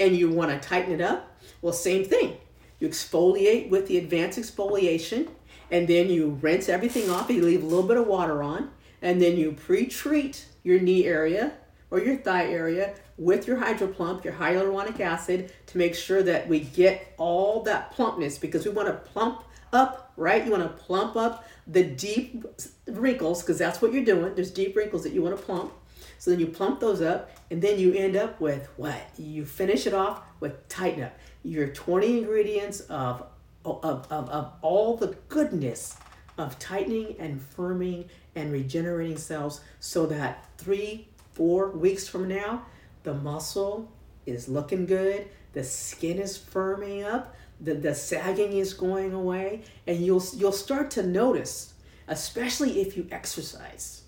[0.00, 1.40] and you want to tighten it up.
[1.62, 2.38] Well, same thing.
[2.80, 5.28] You exfoliate with the advanced exfoliation
[5.70, 7.30] and then you rinse everything off.
[7.30, 11.54] You leave a little bit of water on, and then you pre-treat your knee area
[11.90, 16.60] or your thigh area with your hydroplump, your hyaluronic acid, to make sure that we
[16.60, 20.44] get all that plumpness because we want to plump up, right?
[20.44, 22.44] You want to plump up the deep
[22.86, 24.34] wrinkles because that's what you're doing.
[24.34, 25.72] There's deep wrinkles that you want to plump.
[26.18, 29.00] So then you plump those up, and then you end up with what?
[29.18, 31.18] You finish it off with tighten up.
[31.42, 33.26] Your 20 ingredients of
[33.64, 35.96] of, of, of all the goodness
[36.38, 42.64] of tightening and firming and regenerating cells so that three, four weeks from now,
[43.02, 43.90] the muscle
[44.26, 50.04] is looking good, the skin is firming up, the, the sagging is going away, and
[50.04, 51.74] you'll you'll start to notice,
[52.08, 54.02] especially if you exercise,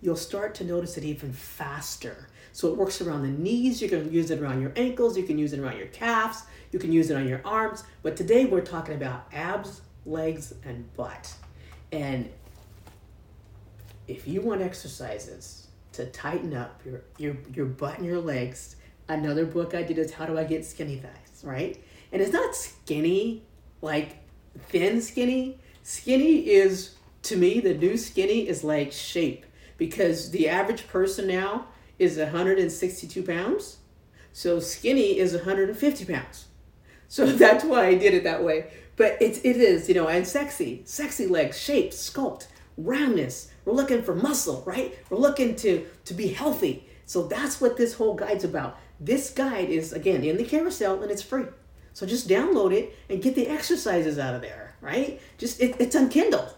[0.00, 2.28] you'll start to notice it even faster.
[2.52, 5.38] So it works around the knees, you can use it around your ankles, you can
[5.38, 8.60] use it around your calves, you can use it on your arms, but today we're
[8.60, 11.32] talking about abs, legs, and butt.
[11.92, 12.28] And
[14.08, 15.59] if you want exercises
[15.92, 18.76] to tighten up your, your, your butt and your legs,
[19.08, 21.82] another book I did is How Do I Get Skinny Thighs, right?
[22.12, 23.42] And it's not skinny,
[23.82, 24.18] like
[24.68, 25.58] thin skinny.
[25.82, 31.66] Skinny is, to me, the new skinny is like shape because the average person now
[31.98, 33.78] is 162 pounds.
[34.32, 36.46] So skinny is 150 pounds.
[37.08, 38.70] So that's why I did it that way.
[38.96, 43.50] But it, it is, you know, and sexy, sexy legs, shape, sculpt, roundness.
[43.70, 44.98] We're looking for muscle, right?
[45.10, 46.88] We're looking to, to be healthy.
[47.06, 48.78] So that's what this whole guide's about.
[48.98, 51.44] This guide is, again, in the carousel and it's free.
[51.92, 55.20] So just download it and get the exercises out of there, right?
[55.38, 56.48] Just it, it's on Kindle.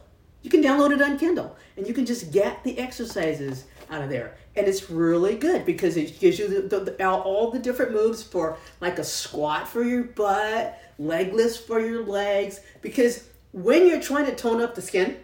[0.40, 4.08] You can download it on Kindle and you can just get the exercises out of
[4.08, 4.34] there.
[4.56, 8.22] And it's really good because it gives you the, the, the, all- the different moves
[8.22, 12.60] for like a squat for your butt, leg lifts for your legs.
[12.80, 15.18] Because when you're trying to tone up the skin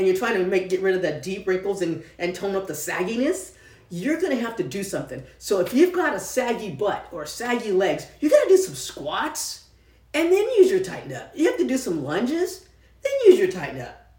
[0.00, 2.66] and you're trying to make get rid of the deep wrinkles and, and tone up
[2.66, 3.52] the sagginess,
[3.90, 5.22] you're gonna have to do something.
[5.38, 9.66] So if you've got a saggy butt or saggy legs, you gotta do some squats
[10.14, 11.32] and then use your tighten up.
[11.34, 12.66] You have to do some lunges,
[13.02, 14.14] then use your tighten up.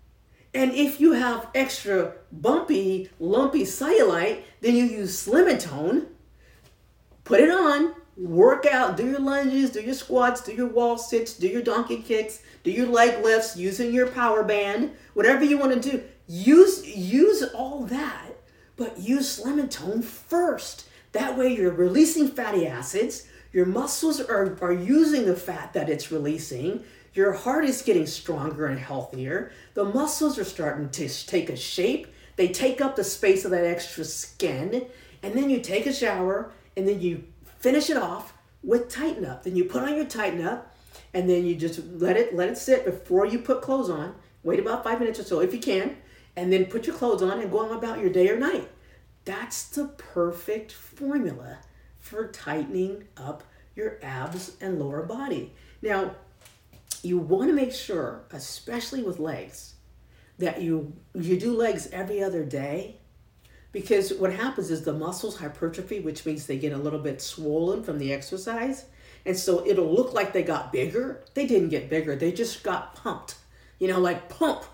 [0.54, 6.08] And if you have extra bumpy, lumpy cellulite, then you use Slim and Tone.
[7.24, 11.34] Put it on, work out, do your lunges, do your squats, do your wall sits,
[11.34, 15.82] do your donkey kicks, do your leg lifts using your power band, whatever you want
[15.82, 16.04] to do.
[16.28, 18.30] Use use all that,
[18.78, 20.88] but use and Tone first.
[21.14, 26.12] That way you're releasing fatty acids, your muscles are, are using the fat that it's
[26.12, 31.58] releasing, your heart is getting stronger and healthier, the muscles are starting to take a
[31.58, 32.08] shape,
[32.38, 34.86] they take up the space of that extra skin,
[35.22, 37.24] and then you take a shower and then you
[37.62, 38.34] finish it off
[38.64, 39.44] with tighten up.
[39.44, 40.76] Then you put on your tighten up
[41.14, 44.16] and then you just let it let it sit before you put clothes on.
[44.44, 45.96] Wait about five minutes or so if you can,
[46.36, 48.68] and then put your clothes on and go on about your day or night.
[49.26, 51.60] That's the perfect formula
[52.00, 53.44] for tightening up
[53.76, 55.54] your abs and lower body.
[55.82, 56.16] Now,
[57.04, 59.76] you want to make sure, especially with legs,
[60.40, 63.01] that you you do legs every other day
[63.72, 67.84] because what happens is the muscles hypertrophy, which means they get a little bit swollen
[67.84, 68.86] from the exercise.
[69.26, 71.24] And so it'll look like they got bigger.
[71.34, 73.36] They didn't get bigger, they just got pumped,
[73.80, 74.68] you know, like pumped.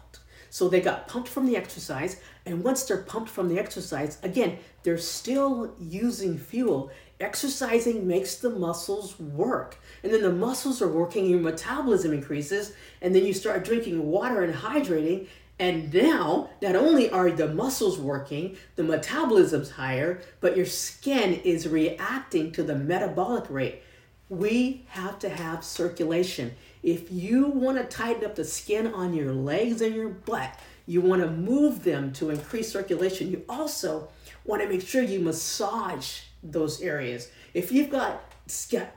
[0.49, 2.19] So they got pumped from the exercise.
[2.45, 6.89] And once they're pumped from the exercise, again, they're still using fuel.
[7.19, 9.77] Exercising makes the muscles work.
[10.03, 14.43] And then the muscles are working, your metabolism increases, and then you start drinking water
[14.43, 15.27] and hydrating.
[15.59, 21.67] And now, not only are the muscles working, the metabolism's higher, but your skin is
[21.67, 23.81] reacting to the metabolic rate.
[24.29, 26.53] We have to have circulation.
[26.83, 31.01] If you want to tighten up the skin on your legs and your butt, you
[31.01, 33.31] want to move them to increase circulation.
[33.31, 34.09] You also
[34.45, 37.29] want to make sure you massage those areas.
[37.53, 38.23] If you've got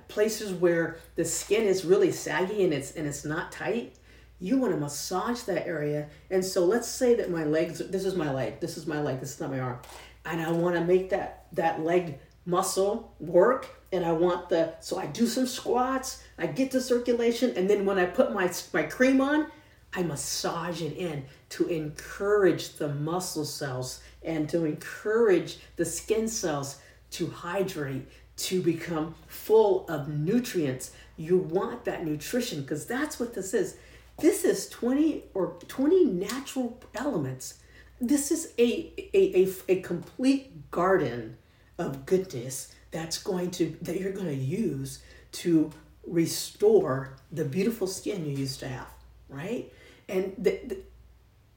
[0.09, 3.95] places where the skin is really saggy and it's and it's not tight,
[4.41, 6.09] you want to massage that area.
[6.31, 9.21] And so let's say that my legs this is my leg, this is my leg,
[9.21, 9.79] this is not my arm.
[10.25, 14.99] And I want to make that that leg muscle work and I want the so
[14.99, 18.85] I do some squats, I get the circulation and then when I put my my
[18.85, 19.47] cream on,
[19.93, 26.81] I massage it in to encourage the muscle cells and to encourage the skin cells
[27.13, 30.93] to hydrate, to become full of nutrients.
[31.17, 33.77] You want that nutrition because that's what this is.
[34.21, 37.55] This is 20 or 20 natural elements.
[38.01, 41.37] This is a, a, a, a complete garden
[41.79, 45.03] of goodness that's going to that you're going to use
[45.33, 45.71] to
[46.07, 48.89] restore the beautiful skin you used to have,
[49.29, 49.73] right?
[50.09, 50.79] And the, the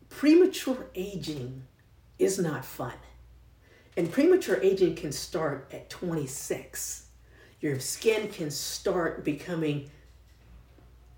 [0.10, 1.64] premature aging
[2.20, 2.94] is not fun.
[3.98, 7.08] And premature aging can start at 26.
[7.62, 9.90] Your skin can start becoming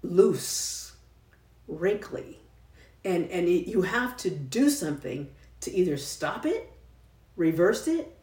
[0.04, 0.85] loose,
[1.68, 2.39] wrinkly.
[3.03, 5.30] And, and it, you have to do something
[5.61, 6.72] to either stop it,
[7.36, 8.16] reverse it,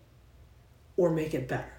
[0.97, 1.73] or make it better.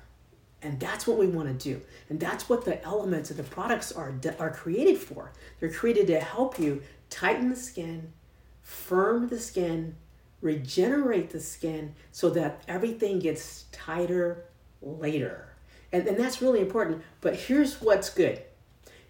[0.61, 1.82] And that's what we want to do.
[2.09, 5.34] And that's what the elements of the products are, are created for.
[5.59, 8.14] They're created to help you tighten the skin,
[8.61, 9.95] firm the skin,
[10.41, 14.45] regenerate the skin so that everything gets tighter
[14.82, 15.53] later.
[15.91, 17.03] And, and that's really important.
[17.22, 18.41] But here's what's good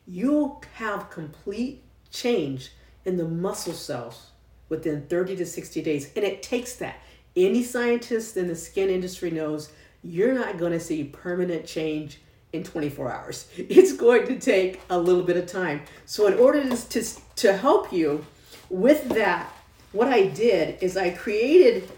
[0.06, 1.83] you'll have complete
[2.14, 2.72] change
[3.03, 4.28] in the muscle cells
[4.70, 6.11] within 30 to 60 days.
[6.16, 6.99] And it takes that.
[7.36, 9.72] Any scientist in the skin industry knows
[10.03, 12.20] you're not going to see permanent change
[12.53, 13.47] in 24 hours.
[13.57, 15.82] It's going to take a little bit of time.
[16.05, 17.03] So, in order to,
[17.36, 18.26] to, help you
[18.70, 19.51] with that,
[19.91, 21.89] what I did is I created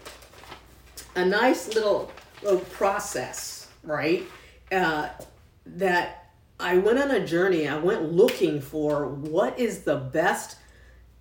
[1.14, 2.10] a nice little,
[2.42, 4.22] little process, right?
[4.72, 5.08] Uh,
[5.66, 6.25] that
[6.58, 7.68] I went on a journey.
[7.68, 10.56] I went looking for what is the best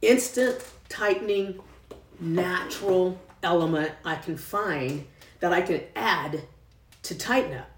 [0.01, 1.59] instant tightening
[2.19, 5.05] natural element I can find
[5.39, 6.43] that I can add
[7.03, 7.69] to tighten up,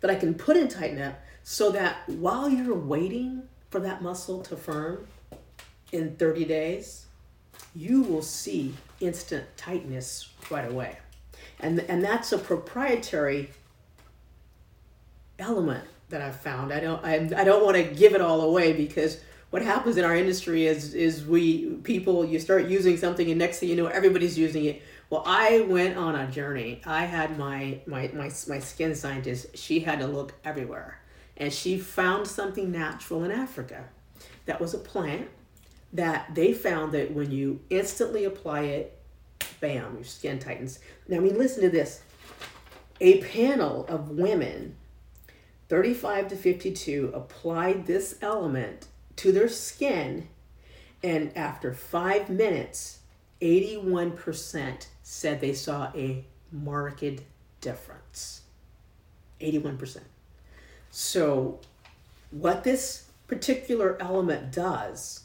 [0.00, 4.42] that I can put in tighten up so that while you're waiting for that muscle
[4.42, 5.06] to firm
[5.92, 7.06] in 30 days,
[7.74, 10.98] you will see instant tightness right away.
[11.60, 13.50] And, and that's a proprietary
[15.38, 16.72] element that I've found.
[16.72, 20.04] I don't I, I don't want to give it all away because what happens in
[20.04, 23.86] our industry is is we people you start using something and next thing you know
[23.86, 24.82] everybody's using it.
[25.08, 26.82] Well, I went on a journey.
[26.86, 29.56] I had my my my my skin scientist.
[29.56, 31.00] She had to look everywhere,
[31.36, 33.84] and she found something natural in Africa.
[34.46, 35.28] That was a plant
[35.92, 38.98] that they found that when you instantly apply it,
[39.60, 40.78] bam, your skin tightens.
[41.08, 42.02] Now, I mean, listen to this.
[43.00, 44.76] A panel of women,
[45.70, 50.28] 35 to 52, applied this element to their skin,
[51.00, 52.98] and after five minutes,
[53.40, 57.22] 81% said they saw a marked
[57.60, 58.42] difference.
[59.40, 60.00] 81%.
[60.90, 61.60] So,
[62.32, 65.22] what this particular element does,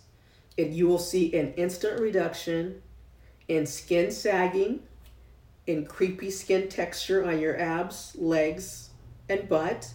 [0.59, 2.83] and you will see an instant reduction
[3.47, 4.81] in skin sagging,
[5.65, 8.91] in creepy skin texture on your abs, legs,
[9.27, 9.91] and butt,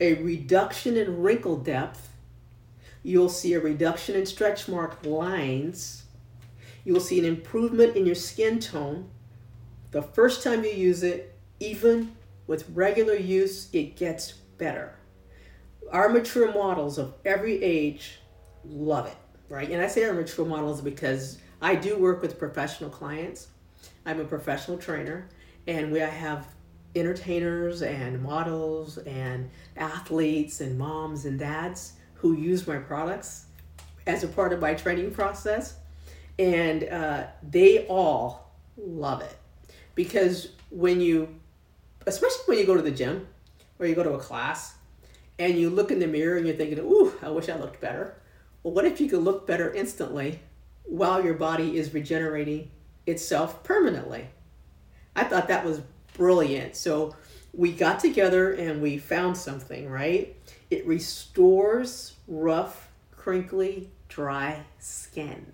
[0.00, 2.12] a reduction in wrinkle depth.
[3.02, 6.04] You'll see a reduction in stretch mark lines.
[6.84, 9.10] You will see an improvement in your skin tone.
[9.92, 12.16] The first time you use it, even
[12.46, 14.94] with regular use, it gets better.
[15.92, 18.18] Our mature models of every age
[18.64, 19.16] love it,
[19.48, 19.70] right?
[19.70, 23.48] And I say our mature models because I do work with professional clients.
[24.04, 25.28] I'm a professional trainer,
[25.66, 26.46] and we have
[26.96, 33.46] entertainers and models and athletes and moms and dads who use my products
[34.06, 35.76] as a part of my training process,
[36.38, 39.36] and uh, they all love it
[39.94, 41.28] because when you,
[42.06, 43.26] especially when you go to the gym
[43.78, 44.74] or you go to a class,
[45.38, 48.16] and you look in the mirror and you're thinking, "Ooh, I wish I looked better."
[48.62, 50.40] Well, what if you could look better instantly
[50.86, 52.70] while your body is regenerating
[53.06, 54.28] itself permanently.
[55.14, 55.80] I thought that was
[56.16, 56.76] brilliant.
[56.76, 57.14] So
[57.52, 60.36] we got together and we found something, right?
[60.70, 65.52] It restores rough, crinkly, dry skin.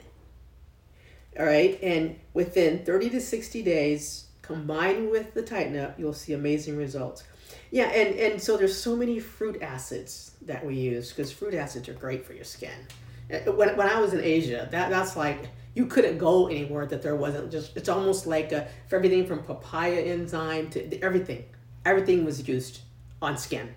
[1.39, 6.35] All right, and within 30 to 60 days, combined with the Tighten Up, you'll see
[6.35, 7.25] amazing results.
[7.71, 11.89] Yeah, and, and so there's so many fruit acids that we use because fruit acids
[11.89, 12.87] are great for your skin.
[13.33, 17.03] Uh, when, when I was in Asia, that that's like you couldn't go anywhere that
[17.03, 21.45] there wasn't just it's almost like a, for everything from papaya enzyme to everything.
[21.85, 22.81] Everything was used
[23.21, 23.75] on skin.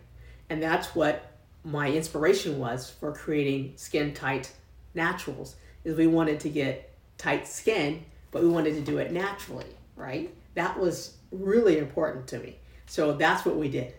[0.49, 1.31] And that's what
[1.63, 4.51] my inspiration was for creating skin tight
[4.93, 9.65] naturals is we wanted to get tight skin but we wanted to do it naturally
[9.95, 10.33] right?
[10.55, 12.57] That was really important to me.
[12.85, 13.93] So that's what we did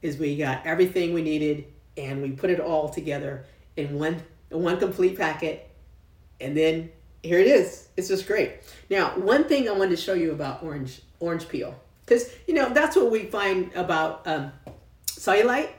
[0.00, 3.44] is we got everything we needed and we put it all together
[3.76, 5.70] in one in one complete packet,
[6.40, 6.90] and then
[7.22, 7.88] here it is.
[7.96, 8.54] It's just great.
[8.90, 12.72] Now, one thing I wanted to show you about orange orange peel, because you know
[12.72, 14.52] that's what we find about um,
[15.06, 15.70] cellulite,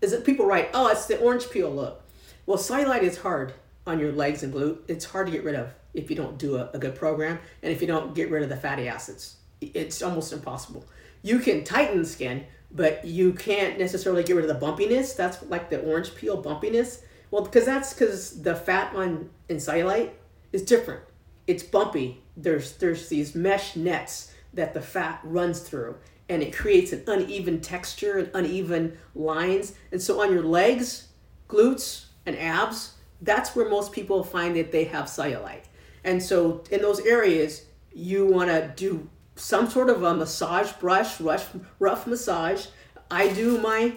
[0.00, 2.02] is that people write, "Oh, it's the orange peel look."
[2.46, 3.54] Well, cellulite is hard
[3.86, 4.78] on your legs and glute.
[4.88, 7.72] It's hard to get rid of if you don't do a, a good program, and
[7.72, 10.84] if you don't get rid of the fatty acids, it's almost impossible.
[11.22, 15.16] You can tighten skin, but you can't necessarily get rid of the bumpiness.
[15.16, 20.10] That's like the orange peel bumpiness well, because that's because the fat on in cellulite
[20.52, 21.02] is different.
[21.46, 22.22] It's bumpy.
[22.36, 25.96] There's there's these mesh nets that the fat runs through,
[26.28, 29.74] and it creates an uneven texture and uneven lines.
[29.90, 31.08] And so on your legs,
[31.48, 35.64] glutes, and abs, that's where most people find that they have cellulite.
[36.04, 41.20] And so in those areas, you want to do some sort of a massage brush,
[41.20, 42.66] rough, rough massage.
[43.10, 43.94] I do my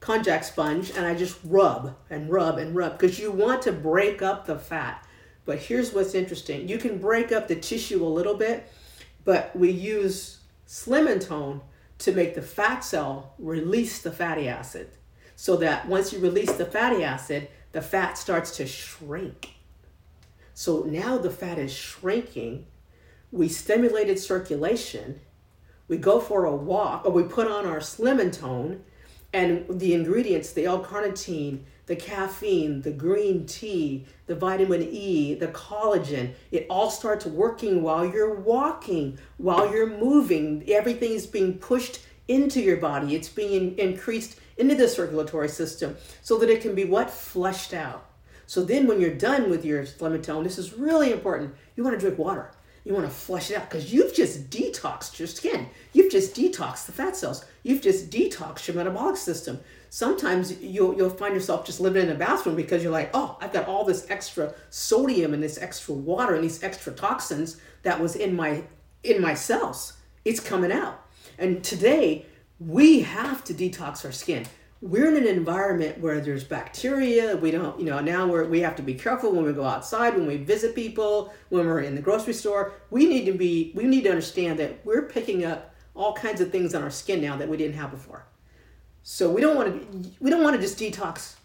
[0.00, 4.22] konjac sponge and I just rub and rub and rub because you want to break
[4.22, 5.06] up the fat.
[5.44, 8.70] But here's what's interesting you can break up the tissue a little bit,
[9.24, 11.60] but we use Slim and Tone
[11.98, 14.90] to make the fat cell release the fatty acid
[15.36, 19.54] so that once you release the fatty acid, the fat starts to shrink.
[20.54, 22.66] So now the fat is shrinking.
[23.32, 25.20] We stimulated circulation.
[25.88, 28.84] We go for a walk, or we put on our Slim and Tone
[29.32, 36.32] and the ingredients the l-carnitine the caffeine the green tea the vitamin e the collagen
[36.50, 42.60] it all starts working while you're walking while you're moving everything is being pushed into
[42.60, 47.10] your body it's being increased into the circulatory system so that it can be what
[47.10, 48.06] flushed out
[48.46, 52.00] so then when you're done with your tone, this is really important you want to
[52.00, 52.50] drink water
[52.84, 55.68] you want to flush it out because you've just detoxed your skin.
[55.94, 57.44] You've just detoxed the fat cells.
[57.62, 59.60] You've just detoxed your metabolic system.
[59.94, 63.52] Sometimes you'll, you'll find yourself just living in a bathroom because you're like, oh, I've
[63.52, 68.16] got all this extra sodium and this extra water and these extra toxins that was
[68.16, 68.64] in my
[69.04, 69.92] in my cells.
[70.24, 71.06] It's coming out.
[71.38, 72.26] And today
[72.58, 74.46] we have to detox our skin.
[74.80, 77.36] we're in an environment where there's bacteria.
[77.36, 80.16] We don't, you know, now we're, we have to be careful when we go outside,
[80.16, 82.72] when we visit people, when we're in the grocery store.
[82.90, 86.50] We need to be, we need to understand that we're picking up all kinds of
[86.50, 88.26] things on our skin now that we didn't have before.
[89.04, 91.36] So we don't want to, we don't want to just detox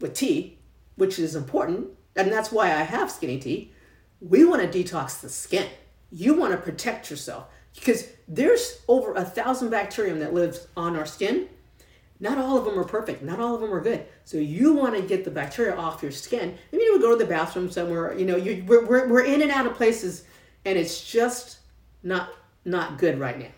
[0.00, 0.58] with tea,
[0.94, 3.72] which is important, and that's why I have skinny tea.
[4.20, 5.68] We want to detox the skin.
[6.12, 11.06] You want to protect yourself because there's over a thousand bacterium that lives on our
[11.06, 11.48] skin
[12.20, 13.22] not all of them are perfect.
[13.22, 14.04] Not all of them are good.
[14.24, 16.56] So you want to get the bacteria off your skin.
[16.70, 18.16] Maybe you would go to the bathroom somewhere.
[18.16, 20.24] You know, you we're, we're, we're in and out of places,
[20.66, 21.58] and it's just
[22.02, 22.28] not
[22.66, 23.48] not good right now.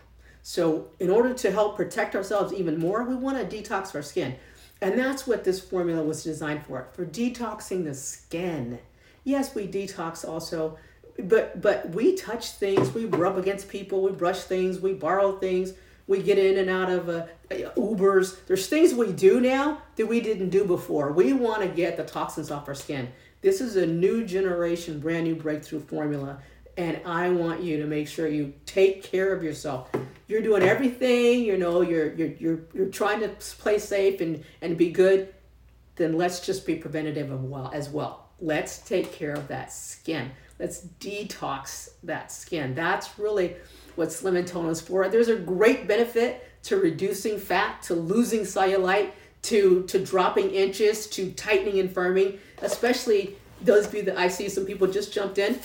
[0.43, 4.35] So in order to help protect ourselves even more, we want to detox our skin,
[4.81, 8.79] and that's what this formula was designed for for detoxing the skin.
[9.23, 10.77] Yes, we detox also,
[11.17, 15.73] but but we touch things, we rub against people, we brush things, we borrow things
[16.07, 18.45] we get in and out of uh, Ubers.
[18.45, 21.11] There's things we do now that we didn't do before.
[21.11, 23.09] We want to get the toxins off our skin.
[23.41, 26.39] This is a new generation, brand new breakthrough formula,
[26.77, 29.91] and I want you to make sure you take care of yourself.
[30.27, 34.77] You're doing everything, you know, you're you're you're, you're trying to play safe and and
[34.77, 35.33] be good.
[35.95, 38.29] Then let's just be preventative of well as well.
[38.39, 40.31] Let's take care of that skin.
[40.59, 42.73] Let's detox that skin.
[42.73, 43.55] That's really
[43.95, 45.07] what Slim and Tone is for.
[45.07, 49.11] There's a great benefit to reducing fat, to losing cellulite,
[49.43, 54.49] to to dropping inches, to tightening and firming, especially those of you that I see
[54.49, 55.59] some people just jumped in.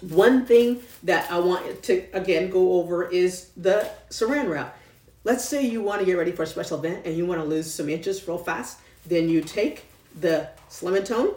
[0.00, 4.76] One thing that I want to again go over is the saran wrap.
[5.24, 7.46] Let's say you want to get ready for a special event and you want to
[7.46, 8.78] lose some inches real fast.
[9.04, 9.84] Then you take
[10.18, 11.34] the Slim Tone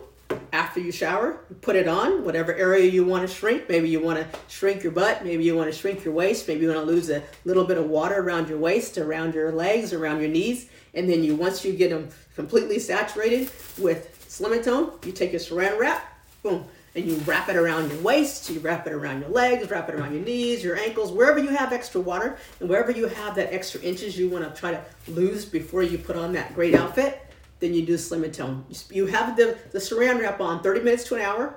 [0.54, 3.68] after you shower, put it on, whatever area you want to shrink.
[3.68, 6.62] Maybe you want to shrink your butt, maybe you want to shrink your waist, maybe
[6.62, 9.92] you want to lose a little bit of water around your waist, around your legs,
[9.92, 10.70] around your knees.
[10.94, 15.42] And then you once you get them completely saturated with Slim Tone, you take your
[15.42, 16.66] saran wrap, boom,
[16.96, 19.96] and you wrap it around your waist, you wrap it around your legs, wrap it
[19.96, 23.54] around your knees, your ankles, wherever you have extra water, and wherever you have that
[23.54, 27.20] extra inches you want to try to lose before you put on that great outfit
[27.64, 28.66] then you do slim and tone.
[28.92, 31.56] You have the, the saran wrap on 30 minutes to an hour.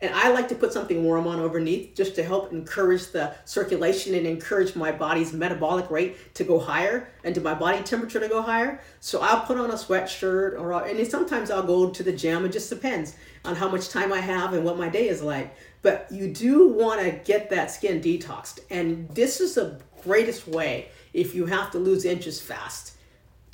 [0.00, 4.14] And I like to put something warm on underneath just to help encourage the circulation
[4.14, 8.28] and encourage my body's metabolic rate to go higher and to my body temperature to
[8.28, 8.80] go higher.
[9.00, 12.44] So I'll put on a sweatshirt or I'll, and sometimes I'll go to the gym.
[12.44, 15.56] It just depends on how much time I have and what my day is like.
[15.80, 18.60] But you do want to get that skin detoxed.
[18.70, 22.92] And this is the greatest way if you have to lose inches fast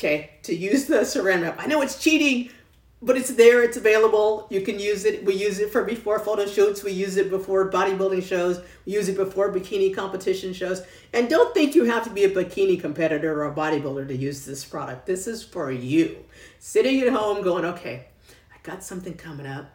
[0.02, 1.56] okay, to use the saran wrap.
[1.60, 2.50] I know it's cheating,
[3.02, 4.46] but it's there, it's available.
[4.48, 5.24] You can use it.
[5.24, 9.08] We use it for before photo shoots, we use it before bodybuilding shows, we use
[9.08, 10.82] it before bikini competition shows.
[11.12, 14.46] And don't think you have to be a bikini competitor or a bodybuilder to use
[14.46, 15.06] this product.
[15.06, 16.24] This is for you.
[16.60, 18.06] Sitting at home going, okay,
[18.52, 19.70] I got something coming up.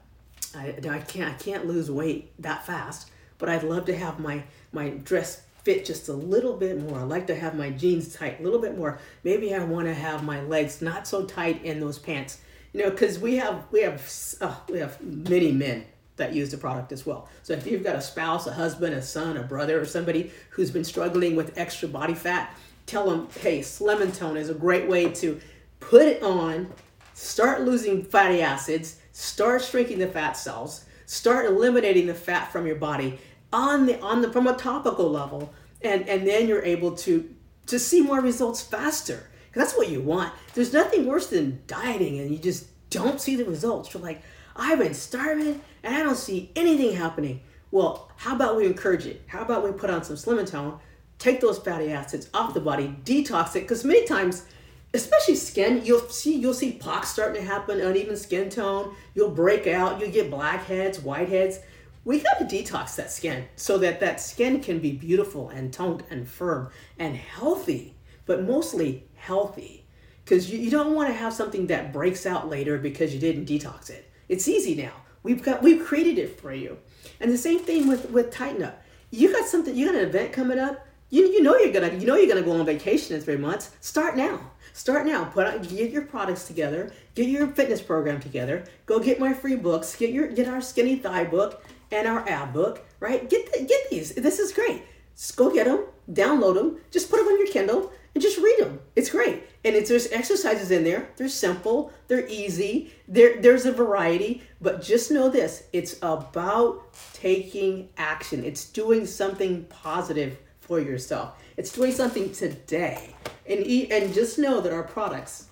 [0.55, 4.43] I, I can't I can't lose weight that fast, but I'd love to have my
[4.71, 6.99] my dress fit just a little bit more.
[6.99, 8.99] I like to have my jeans tight a little bit more.
[9.25, 12.39] Maybe I want to have my legs not so tight in those pants.
[12.77, 14.01] Know, because we have we have
[14.39, 15.85] uh, we have many men
[16.17, 17.27] that use the product as well.
[17.43, 20.71] So if you've got a spouse, a husband, a son, a brother, or somebody who's
[20.71, 22.55] been struggling with extra body fat,
[22.85, 25.39] tell them, hey, Slim Tone is a great way to
[25.79, 26.71] put it on,
[27.13, 32.77] start losing fatty acids, start shrinking the fat cells, start eliminating the fat from your
[32.77, 33.19] body,
[33.53, 37.33] on the on the from a topical level and and then you're able to
[37.65, 40.33] to see more results faster that's what you want.
[40.53, 43.93] There's nothing worse than dieting and you just don't see the results.
[43.93, 44.21] You're like
[44.59, 47.41] i've been starving and i don't see anything happening.
[47.71, 49.21] Well how about we encourage it?
[49.27, 50.79] How about we put on some slim and tone
[51.19, 53.61] take those fatty acids off the body detox it?
[53.61, 54.45] Because many times
[54.93, 58.95] especially skin you'll see you'll see pox starting to happen uneven skin tone.
[59.13, 59.99] You'll break out.
[59.99, 61.59] You'll get blackheads whiteheads.
[62.07, 66.03] We got to detox that skin so that that skin can be beautiful and toned
[66.09, 67.95] and firm and healthy,
[68.25, 69.85] but mostly healthy.
[70.23, 73.45] Because you, you don't want to have something that breaks out later because you didn't
[73.45, 74.09] detox it.
[74.27, 74.93] It's easy now.
[75.23, 76.77] We've got we've created it for you.
[77.19, 78.81] And the same thing with with Tighten Up.
[79.11, 79.75] You got something.
[79.75, 80.85] You got an event coming up.
[81.09, 83.71] You, you know you're gonna you know you're gonna go on vacation in three months.
[83.79, 84.51] Start now.
[84.73, 85.25] Start now.
[85.25, 86.91] Put out, get your products together.
[87.15, 88.65] Get your fitness program together.
[88.85, 89.95] Go get my free books.
[89.95, 93.29] Get your get our skinny thigh book and our ab book, right?
[93.29, 94.13] Get the, get these.
[94.15, 94.83] This is great.
[95.15, 98.59] Just go get them, download them, just put them on your Kindle and just read
[98.59, 98.79] them.
[98.97, 99.43] It's great.
[99.63, 101.09] And it's there's exercises in there.
[101.17, 102.91] They're simple, they're easy.
[103.07, 106.81] There there's a variety, but just know this, it's about
[107.13, 108.43] taking action.
[108.43, 111.39] It's doing something positive for yourself.
[111.57, 113.13] It's doing something today.
[113.45, 115.45] And eat, and just know that our products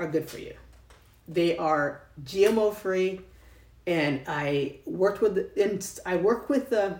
[0.00, 0.54] are good for you.
[1.28, 3.20] They are GMO free,
[3.86, 6.98] and I worked with and I work with the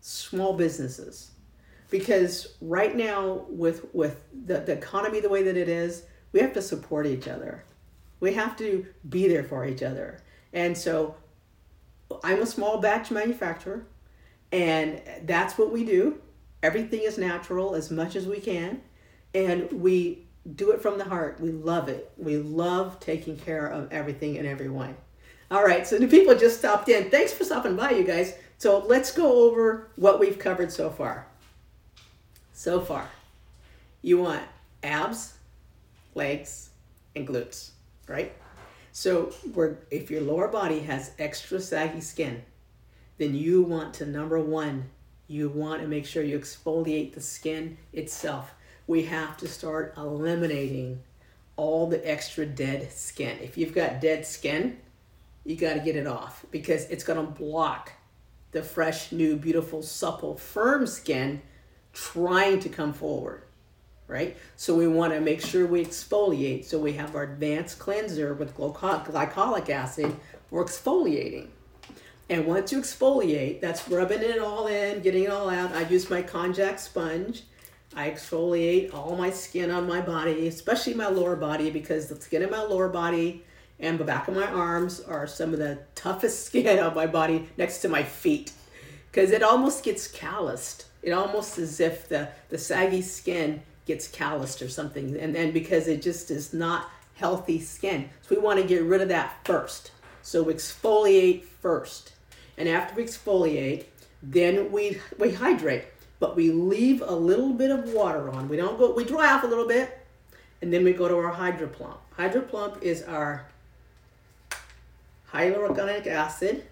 [0.00, 1.32] small businesses
[1.90, 6.52] because right now with with the, the economy the way that it is, we have
[6.54, 7.64] to support each other.
[8.20, 10.20] We have to be there for each other,
[10.52, 11.16] and so
[12.24, 13.86] I'm a small batch manufacturer,
[14.52, 16.20] and that's what we do.
[16.62, 18.82] Everything is natural as much as we can,
[19.34, 20.26] and we
[20.56, 21.40] do it from the heart.
[21.40, 22.10] We love it.
[22.16, 24.96] We love taking care of everything and everyone.
[25.50, 27.10] All right, so the people just stopped in.
[27.10, 28.34] Thanks for stopping by, you guys.
[28.58, 31.27] So let's go over what we've covered so far.
[32.58, 33.08] So far,
[34.02, 34.42] you want
[34.82, 35.34] abs,
[36.16, 36.70] legs,
[37.14, 37.70] and glutes,
[38.08, 38.32] right?
[38.90, 42.42] So we're, if your lower body has extra saggy skin,
[43.16, 44.90] then you want to number one,
[45.28, 48.52] you want to make sure you exfoliate the skin itself.
[48.88, 51.00] We have to start eliminating
[51.54, 53.38] all the extra dead skin.
[53.40, 54.78] If you've got dead skin,
[55.44, 57.92] you got to get it off because it's going to block
[58.50, 61.40] the fresh, new, beautiful, supple, firm skin
[61.98, 63.42] trying to come forward,
[64.06, 64.36] right?
[64.56, 66.64] So we want to make sure we exfoliate.
[66.64, 70.14] So we have our advanced cleanser with glycolic acid.
[70.50, 71.48] We're exfoliating.
[72.30, 75.72] And once you exfoliate, that's rubbing it all in, getting it all out.
[75.72, 77.42] I use my konjac sponge.
[77.96, 82.42] I exfoliate all my skin on my body, especially my lower body, because the skin
[82.42, 83.44] in my lower body
[83.80, 87.48] and the back of my arms are some of the toughest skin on my body
[87.56, 88.52] next to my feet.
[89.10, 90.84] Because it almost gets calloused.
[91.02, 95.16] It almost as if the, the saggy skin gets calloused or something.
[95.16, 98.08] And then because it just is not healthy skin.
[98.22, 99.92] So we want to get rid of that first.
[100.22, 102.12] So we exfoliate first.
[102.56, 103.84] And after we exfoliate,
[104.22, 105.84] then we we hydrate,
[106.18, 108.48] but we leave a little bit of water on.
[108.48, 110.06] We don't go we dry off a little bit,
[110.60, 111.98] and then we go to our hydroplump.
[112.16, 113.46] Hydroplump is our
[115.32, 116.64] hyaluronic acid.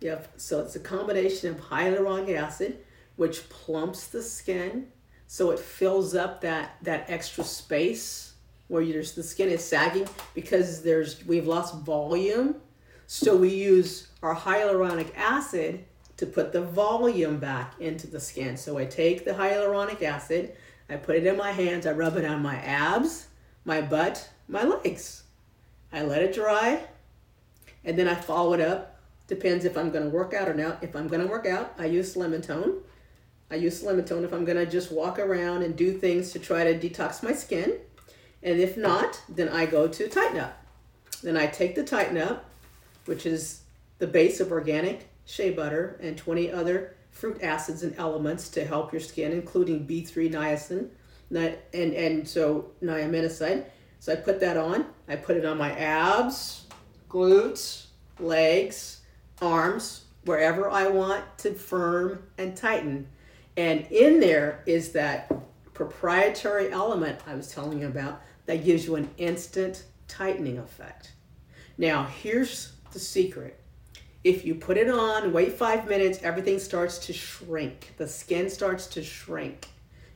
[0.00, 2.78] Yep, so it's a combination of hyaluronic acid,
[3.16, 4.86] which plumps the skin,
[5.26, 8.34] so it fills up that that extra space
[8.68, 12.56] where there's the skin is sagging because there's we've lost volume.
[13.06, 15.84] So we use our hyaluronic acid
[16.18, 18.56] to put the volume back into the skin.
[18.56, 20.54] So I take the hyaluronic acid,
[20.88, 23.28] I put it in my hands, I rub it on my abs,
[23.64, 25.22] my butt, my legs.
[25.92, 26.84] I let it dry,
[27.84, 28.97] and then I follow it up.
[29.28, 30.82] Depends if I'm going to work out or not.
[30.82, 32.80] If I'm going to work out, I use lemon tone.
[33.50, 36.38] I use lemon tone if I'm going to just walk around and do things to
[36.38, 37.78] try to detox my skin.
[38.42, 40.64] And if not, then I go to Tighten Up.
[41.22, 42.44] Then I take the Tighten Up,
[43.04, 43.62] which is
[43.98, 48.92] the base of organic shea butter and 20 other fruit acids and elements to help
[48.92, 50.88] your skin, including B3 niacin
[51.74, 53.64] and, and so niacinamide.
[54.00, 54.86] So I put that on.
[55.08, 56.64] I put it on my abs,
[57.10, 57.86] glutes,
[58.20, 58.97] legs,
[59.40, 63.08] arms, wherever I want to firm and tighten.
[63.56, 65.32] And in there is that
[65.74, 71.12] proprietary element I was telling you about that gives you an instant tightening effect.
[71.76, 73.60] Now, here's the secret.
[74.24, 77.94] If you put it on, wait five minutes, everything starts to shrink.
[77.96, 79.68] The skin starts to shrink.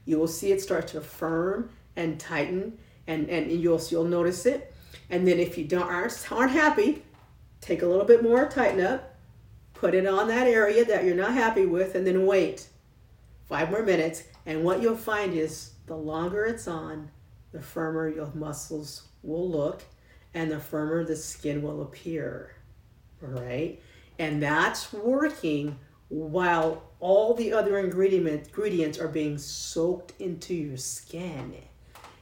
[0.04, 4.74] You will see it start to firm and tighten, and, and you'll you'll notice it.
[5.10, 7.04] And then if you don't aren't, aren't happy,
[7.60, 9.11] take a little bit more, tighten up,
[9.82, 12.68] put it on that area that you're not happy with, and then wait
[13.48, 14.22] five more minutes.
[14.46, 17.10] And what you'll find is the longer it's on,
[17.50, 19.82] the firmer your muscles will look,
[20.34, 22.54] and the firmer the skin will appear.
[23.24, 23.82] All right,
[24.20, 25.76] and that's working
[26.08, 31.54] while all the other ingredient ingredients are being soaked into your skin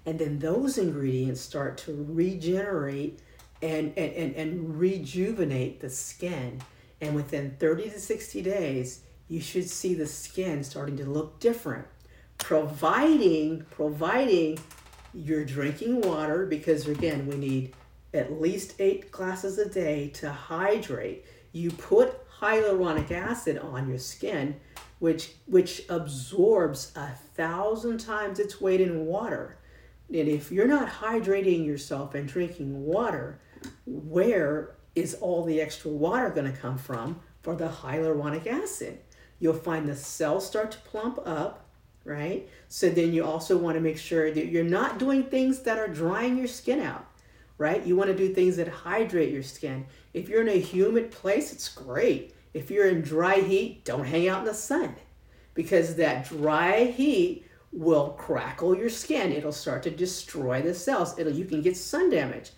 [0.06, 3.20] and then those ingredients start to regenerate
[3.60, 6.60] and, and, and, and rejuvenate the skin
[7.00, 11.86] and within 30 to 60 days you should see the skin starting to look different
[12.38, 14.58] providing providing
[15.12, 17.74] you're drinking water because again we need
[18.12, 21.24] at least eight glasses a day to hydrate.
[21.52, 24.56] You put hyaluronic acid on your skin
[24.98, 29.56] which which absorbs a thousand times its weight in water.
[30.08, 33.40] And if you're not hydrating yourself and drinking water,
[33.86, 38.98] where is all the extra water going to come from for the hyaluronic acid?
[39.38, 41.66] You'll find the cells start to plump up,
[42.04, 42.48] right?
[42.68, 45.88] So then you also want to make sure that you're not doing things that are
[45.88, 47.06] drying your skin out,
[47.56, 47.84] right?
[47.86, 49.86] You want to do things that hydrate your skin.
[50.12, 52.34] If you're in a humid place, it's great.
[52.52, 54.96] If you're in dry heat, don't hang out in the sun
[55.54, 59.32] because that dry heat will crackle your skin.
[59.32, 61.18] It'll start to destroy the cells.
[61.18, 62.50] It'll you can get sun damage.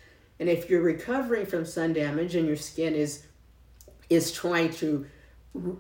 [0.43, 3.27] And if you're recovering from sun damage and your skin is
[4.11, 5.07] is trying to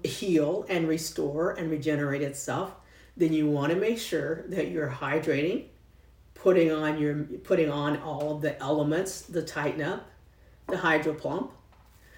[0.04, 2.72] heal and restore and regenerate itself,
[3.16, 5.64] then you want to make sure that you're hydrating,
[6.34, 10.08] putting on your putting on all of the elements, the tighten up,
[10.68, 11.50] the hydro plump,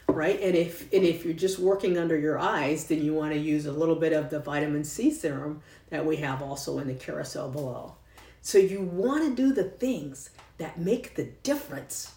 [0.09, 0.39] right?
[0.39, 3.65] And if and if you're just working under your eyes, then you want to use
[3.65, 7.49] a little bit of the vitamin C serum that we have also in the carousel
[7.49, 7.95] below.
[8.43, 10.29] So you want to do the things
[10.59, 12.13] that make the difference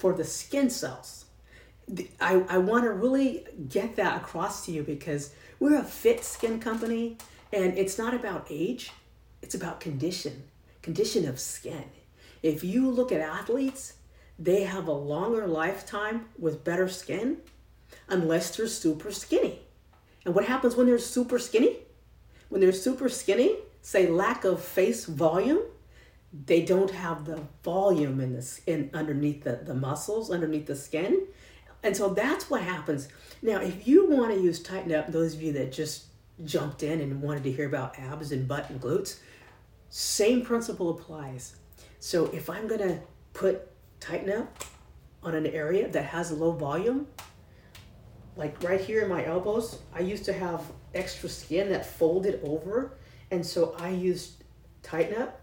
[0.00, 1.26] for the skin cells.
[2.22, 6.58] I, I want to really get that across to you because we're a fit skin
[6.58, 7.18] company
[7.52, 8.92] and it's not about age,
[9.42, 10.44] it's about condition,
[10.80, 11.84] condition of skin.
[12.42, 13.94] If you look at athletes,
[14.38, 17.36] they have a longer lifetime with better skin
[18.08, 19.58] unless they're super skinny.
[20.24, 21.76] And what happens when they're super skinny?
[22.48, 25.60] When they're super skinny, say lack of face volume,
[26.32, 31.26] they don't have the volume in the in underneath the, the muscles, underneath the skin.
[31.82, 33.08] And so that's what happens.
[33.42, 36.04] Now, if you want to use Tighten Up, those of you that just
[36.44, 39.18] jumped in and wanted to hear about abs and butt and glutes,
[39.88, 41.56] same principle applies.
[41.98, 43.00] So if I'm going to
[43.32, 43.68] put
[43.98, 44.64] Tighten Up
[45.22, 47.06] on an area that has a low volume,
[48.36, 50.62] like right here in my elbows, I used to have
[50.94, 52.98] extra skin that folded over,
[53.30, 54.44] and so I used
[54.82, 55.39] Tighten Up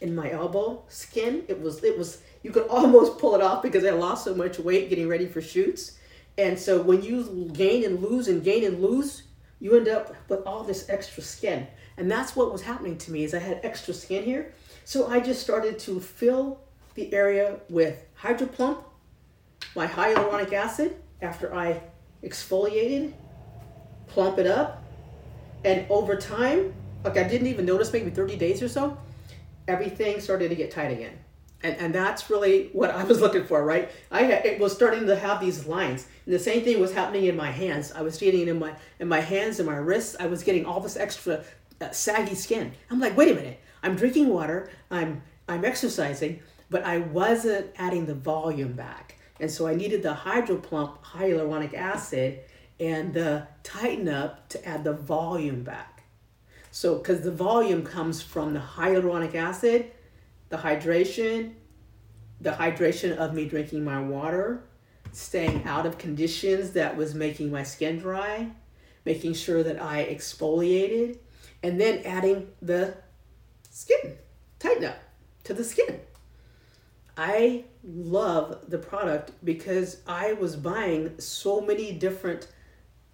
[0.00, 1.44] in my elbow skin.
[1.48, 4.58] It was it was you could almost pull it off because I lost so much
[4.58, 5.98] weight getting ready for shoots.
[6.38, 9.24] And so when you gain and lose and gain and lose,
[9.58, 11.66] you end up with all this extra skin.
[11.96, 14.54] And that's what was happening to me is I had extra skin here.
[14.84, 16.60] So I just started to fill
[16.94, 18.84] the area with Hydro Plump,
[19.76, 21.80] my hyaluronic acid after I
[22.24, 23.12] exfoliated,
[24.06, 24.82] plump it up,
[25.64, 26.72] and over time,
[27.04, 28.96] like I didn't even notice maybe 30 days or so,
[29.70, 31.18] everything started to get tight again.
[31.62, 33.90] And, and that's really what I was looking for, right?
[34.10, 37.26] I had, it was starting to have these lines, and the same thing was happening
[37.26, 37.92] in my hands.
[37.92, 40.16] I was getting it in my in my hands and my wrists.
[40.18, 41.44] I was getting all this extra
[41.80, 42.72] uh, saggy skin.
[42.90, 43.60] I'm like, wait a minute.
[43.82, 44.70] I'm drinking water.
[44.90, 46.40] I'm I'm exercising,
[46.70, 51.74] but I wasn't adding the volume back, and so I needed the Hydro Plump hyaluronic
[51.74, 52.40] acid
[52.78, 55.99] and the Tighten Up to add the volume back.
[56.70, 59.90] So, because the volume comes from the hyaluronic acid,
[60.50, 61.54] the hydration,
[62.40, 64.64] the hydration of me drinking my water,
[65.12, 68.50] staying out of conditions that was making my skin dry,
[69.04, 71.18] making sure that I exfoliated,
[71.62, 72.94] and then adding the
[73.70, 74.16] skin
[74.58, 74.98] tighten up
[75.44, 76.00] to the skin.
[77.16, 82.48] I love the product because I was buying so many different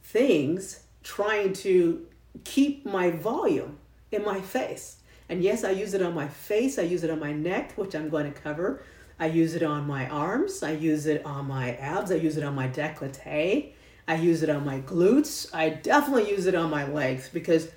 [0.03, 2.07] things trying to
[2.45, 3.79] keep my volume
[4.11, 4.97] in my face.
[5.29, 7.95] And yes, I use it on my face, I use it on my neck, which
[7.95, 8.83] I'm going to cover.
[9.19, 12.45] I use it on my arms, I use it on my abs, I use it
[12.45, 13.73] on my décolleté,
[14.07, 15.53] I use it on my glutes.
[15.55, 17.71] I definitely use it on my legs because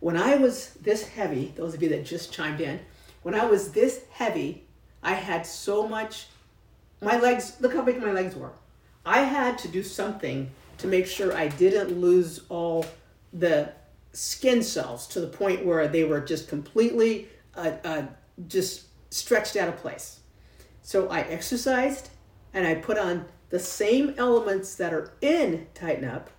[0.00, 2.80] when I was this heavy, those of you that just chimed in,
[3.22, 4.64] when I was this heavy,
[5.02, 6.26] I had so much
[7.02, 8.52] my legs look how big my legs were
[9.04, 12.86] i had to do something to make sure i didn't lose all
[13.32, 13.70] the
[14.12, 18.02] skin cells to the point where they were just completely uh, uh,
[18.46, 20.20] just stretched out of place
[20.82, 22.10] so i exercised
[22.54, 26.30] and i put on the same elements that are in tighten up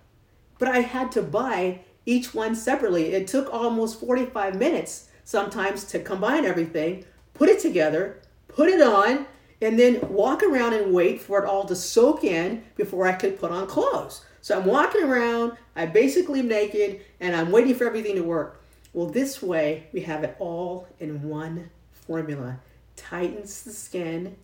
[0.58, 5.98] but i had to buy each one separately it took almost 45 minutes sometimes to
[5.98, 9.26] combine everything put it together put it on
[9.64, 13.38] and then walk around and wait for it all to soak in before I could
[13.38, 14.24] put on clothes.
[14.40, 18.62] So I'm walking around, I'm basically naked, and I'm waiting for everything to work.
[18.92, 22.60] Well, this way we have it all in one formula.
[22.96, 24.36] Tightens the skin,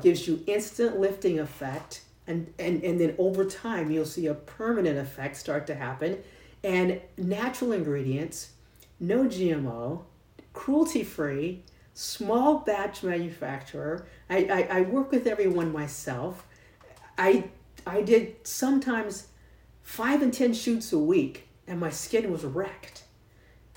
[0.00, 4.98] gives you instant lifting effect, and, and, and then over time you'll see a permanent
[4.98, 6.18] effect start to happen.
[6.64, 8.50] And natural ingredients,
[8.98, 10.02] no GMO,
[10.52, 11.62] cruelty free,
[11.94, 14.06] small batch manufacturer.
[14.30, 16.46] I, I, I work with everyone myself.
[17.18, 17.44] I
[17.86, 19.26] I did sometimes
[19.82, 23.04] five and ten shoots a week and my skin was wrecked.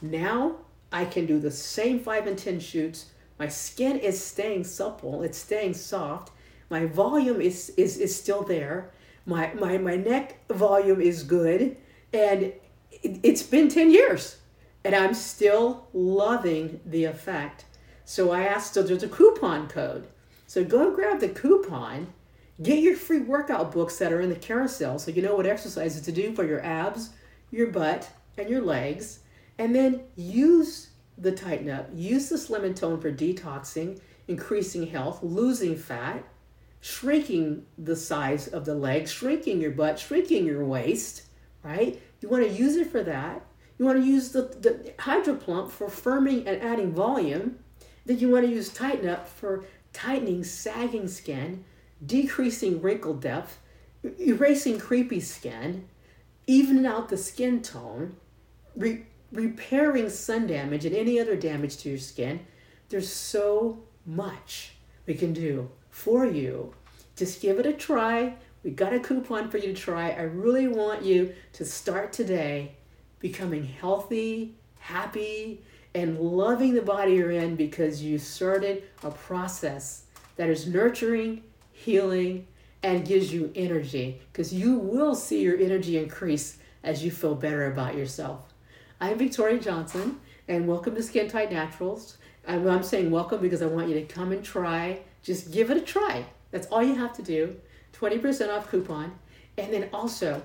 [0.01, 0.57] Now
[0.91, 3.11] I can do the same five and ten shoots.
[3.37, 6.31] My skin is staying supple, it's staying soft.
[6.69, 8.91] My volume is is, is still there.
[9.25, 11.77] My, my my neck volume is good
[12.13, 12.53] and
[12.91, 14.37] it, it's been 10 years
[14.83, 17.65] and I'm still loving the effect.
[18.05, 20.07] So I asked, so there's a coupon code.
[20.45, 22.13] So go grab the coupon,
[22.61, 26.01] get your free workout books that are in the carousel so you know what exercises
[26.01, 27.09] to do for your abs,
[27.51, 29.19] your butt, and your legs,
[29.57, 31.89] and then use the Tighten Up.
[31.93, 36.23] Use the Slim and Tone for detoxing, increasing health, losing fat,
[36.81, 41.23] shrinking the size of the legs, shrinking your butt, shrinking your waist,
[41.63, 42.01] right?
[42.21, 43.45] You want to use it for that.
[43.77, 47.59] You want to use the, the Hydro Plump for firming and adding volume.
[48.05, 51.63] Then you want to use Tighten Up for tightening sagging skin,
[52.03, 53.59] decreasing wrinkle depth,
[54.19, 55.87] erasing creepy skin,
[56.47, 58.15] evening out the skin tone,
[58.75, 62.45] re- repairing sun damage and any other damage to your skin.
[62.89, 64.73] There's so much
[65.05, 66.73] we can do for you.
[67.15, 68.35] Just give it a try.
[68.63, 70.11] We got a coupon for you to try.
[70.11, 72.75] I really want you to start today
[73.19, 75.61] becoming healthy, happy,
[75.93, 80.03] and loving the body you're in because you started a process
[80.35, 81.43] that is nurturing,
[81.85, 82.47] healing,
[82.81, 87.67] and gives you energy because you will see your energy increase as you feel better
[87.71, 88.55] about yourself.
[88.99, 92.17] I'm Victoria Johnson, and welcome to Skin Tight Naturals.
[92.47, 95.01] I'm saying welcome because I want you to come and try.
[95.21, 96.25] Just give it a try.
[96.49, 97.55] That's all you have to do.
[97.93, 99.13] 20% off coupon.
[99.55, 100.41] And then also,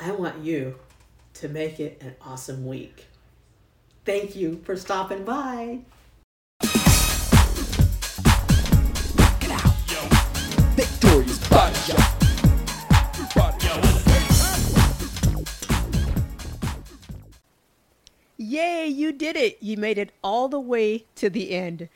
[0.00, 0.74] I want you
[1.34, 3.06] to make it an awesome week.
[4.04, 5.82] Thank you for stopping by.
[18.58, 19.56] Yay, you did it!
[19.62, 21.88] You made it all the way to the end.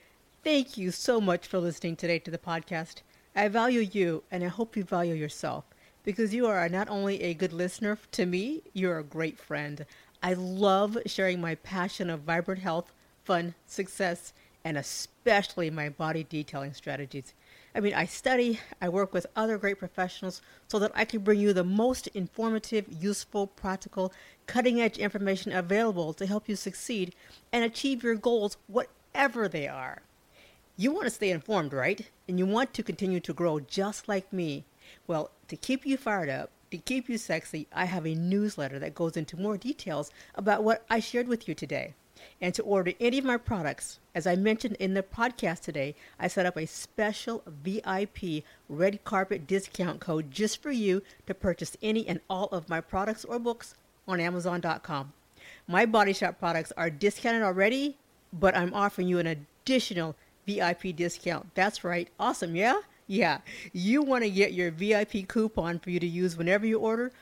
[0.44, 3.02] Thank you so much for listening today to the podcast.
[3.34, 5.64] I value you and I hope you value yourself
[6.04, 9.84] because you are not only a good listener to me, you're a great friend.
[10.22, 12.92] I love sharing my passion of vibrant health,
[13.24, 14.32] fun, success,
[14.64, 17.34] and especially my body detailing strategies.
[17.74, 21.40] I mean, I study, I work with other great professionals so that I can bring
[21.40, 24.12] you the most informative, useful, practical,
[24.46, 27.14] cutting edge information available to help you succeed
[27.50, 30.02] and achieve your goals, whatever they are.
[30.76, 32.10] You want to stay informed, right?
[32.28, 34.64] And you want to continue to grow just like me.
[35.06, 38.94] Well, to keep you fired up, to keep you sexy, I have a newsletter that
[38.94, 41.94] goes into more details about what I shared with you today.
[42.40, 46.28] And to order any of my products, as I mentioned in the podcast today, I
[46.28, 52.06] set up a special VIP red carpet discount code just for you to purchase any
[52.06, 53.74] and all of my products or books
[54.06, 55.12] on Amazon.com.
[55.66, 57.96] My Body Shop products are discounted already,
[58.32, 60.16] but I'm offering you an additional
[60.46, 61.54] VIP discount.
[61.54, 62.08] That's right.
[62.18, 62.80] Awesome, yeah?
[63.06, 63.38] Yeah.
[63.72, 67.12] You want to get your VIP coupon for you to use whenever you order?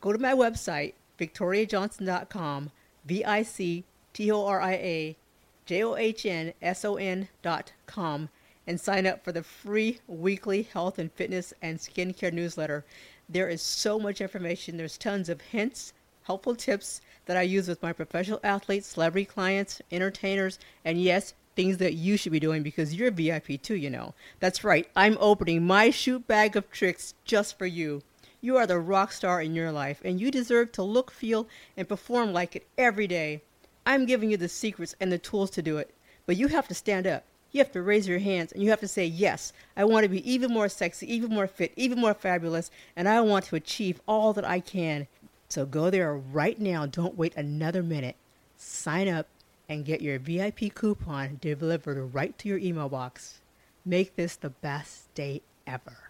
[0.00, 2.70] Go to my website, victoriajohnson.com,
[3.04, 3.84] V I C
[4.18, 5.16] T O R I A
[5.64, 8.30] J O H N S O N dot com,
[8.66, 12.84] and sign up for the free weekly health and fitness and skincare newsletter.
[13.28, 14.76] There is so much information.
[14.76, 15.92] There's tons of hints,
[16.24, 21.76] helpful tips that I use with my professional athletes, celebrity clients, entertainers, and yes, things
[21.76, 24.14] that you should be doing because you're VIP too, you know.
[24.40, 28.02] That's right, I'm opening my shoot bag of tricks just for you.
[28.40, 31.46] You are the rock star in your life, and you deserve to look, feel,
[31.76, 33.42] and perform like it every day.
[33.88, 35.94] I'm giving you the secrets and the tools to do it,
[36.26, 37.24] but you have to stand up.
[37.52, 40.10] You have to raise your hands and you have to say, Yes, I want to
[40.10, 44.02] be even more sexy, even more fit, even more fabulous, and I want to achieve
[44.06, 45.06] all that I can.
[45.48, 46.84] So go there right now.
[46.84, 48.16] Don't wait another minute.
[48.58, 49.26] Sign up
[49.70, 53.40] and get your VIP coupon delivered right to your email box.
[53.86, 56.07] Make this the best day ever.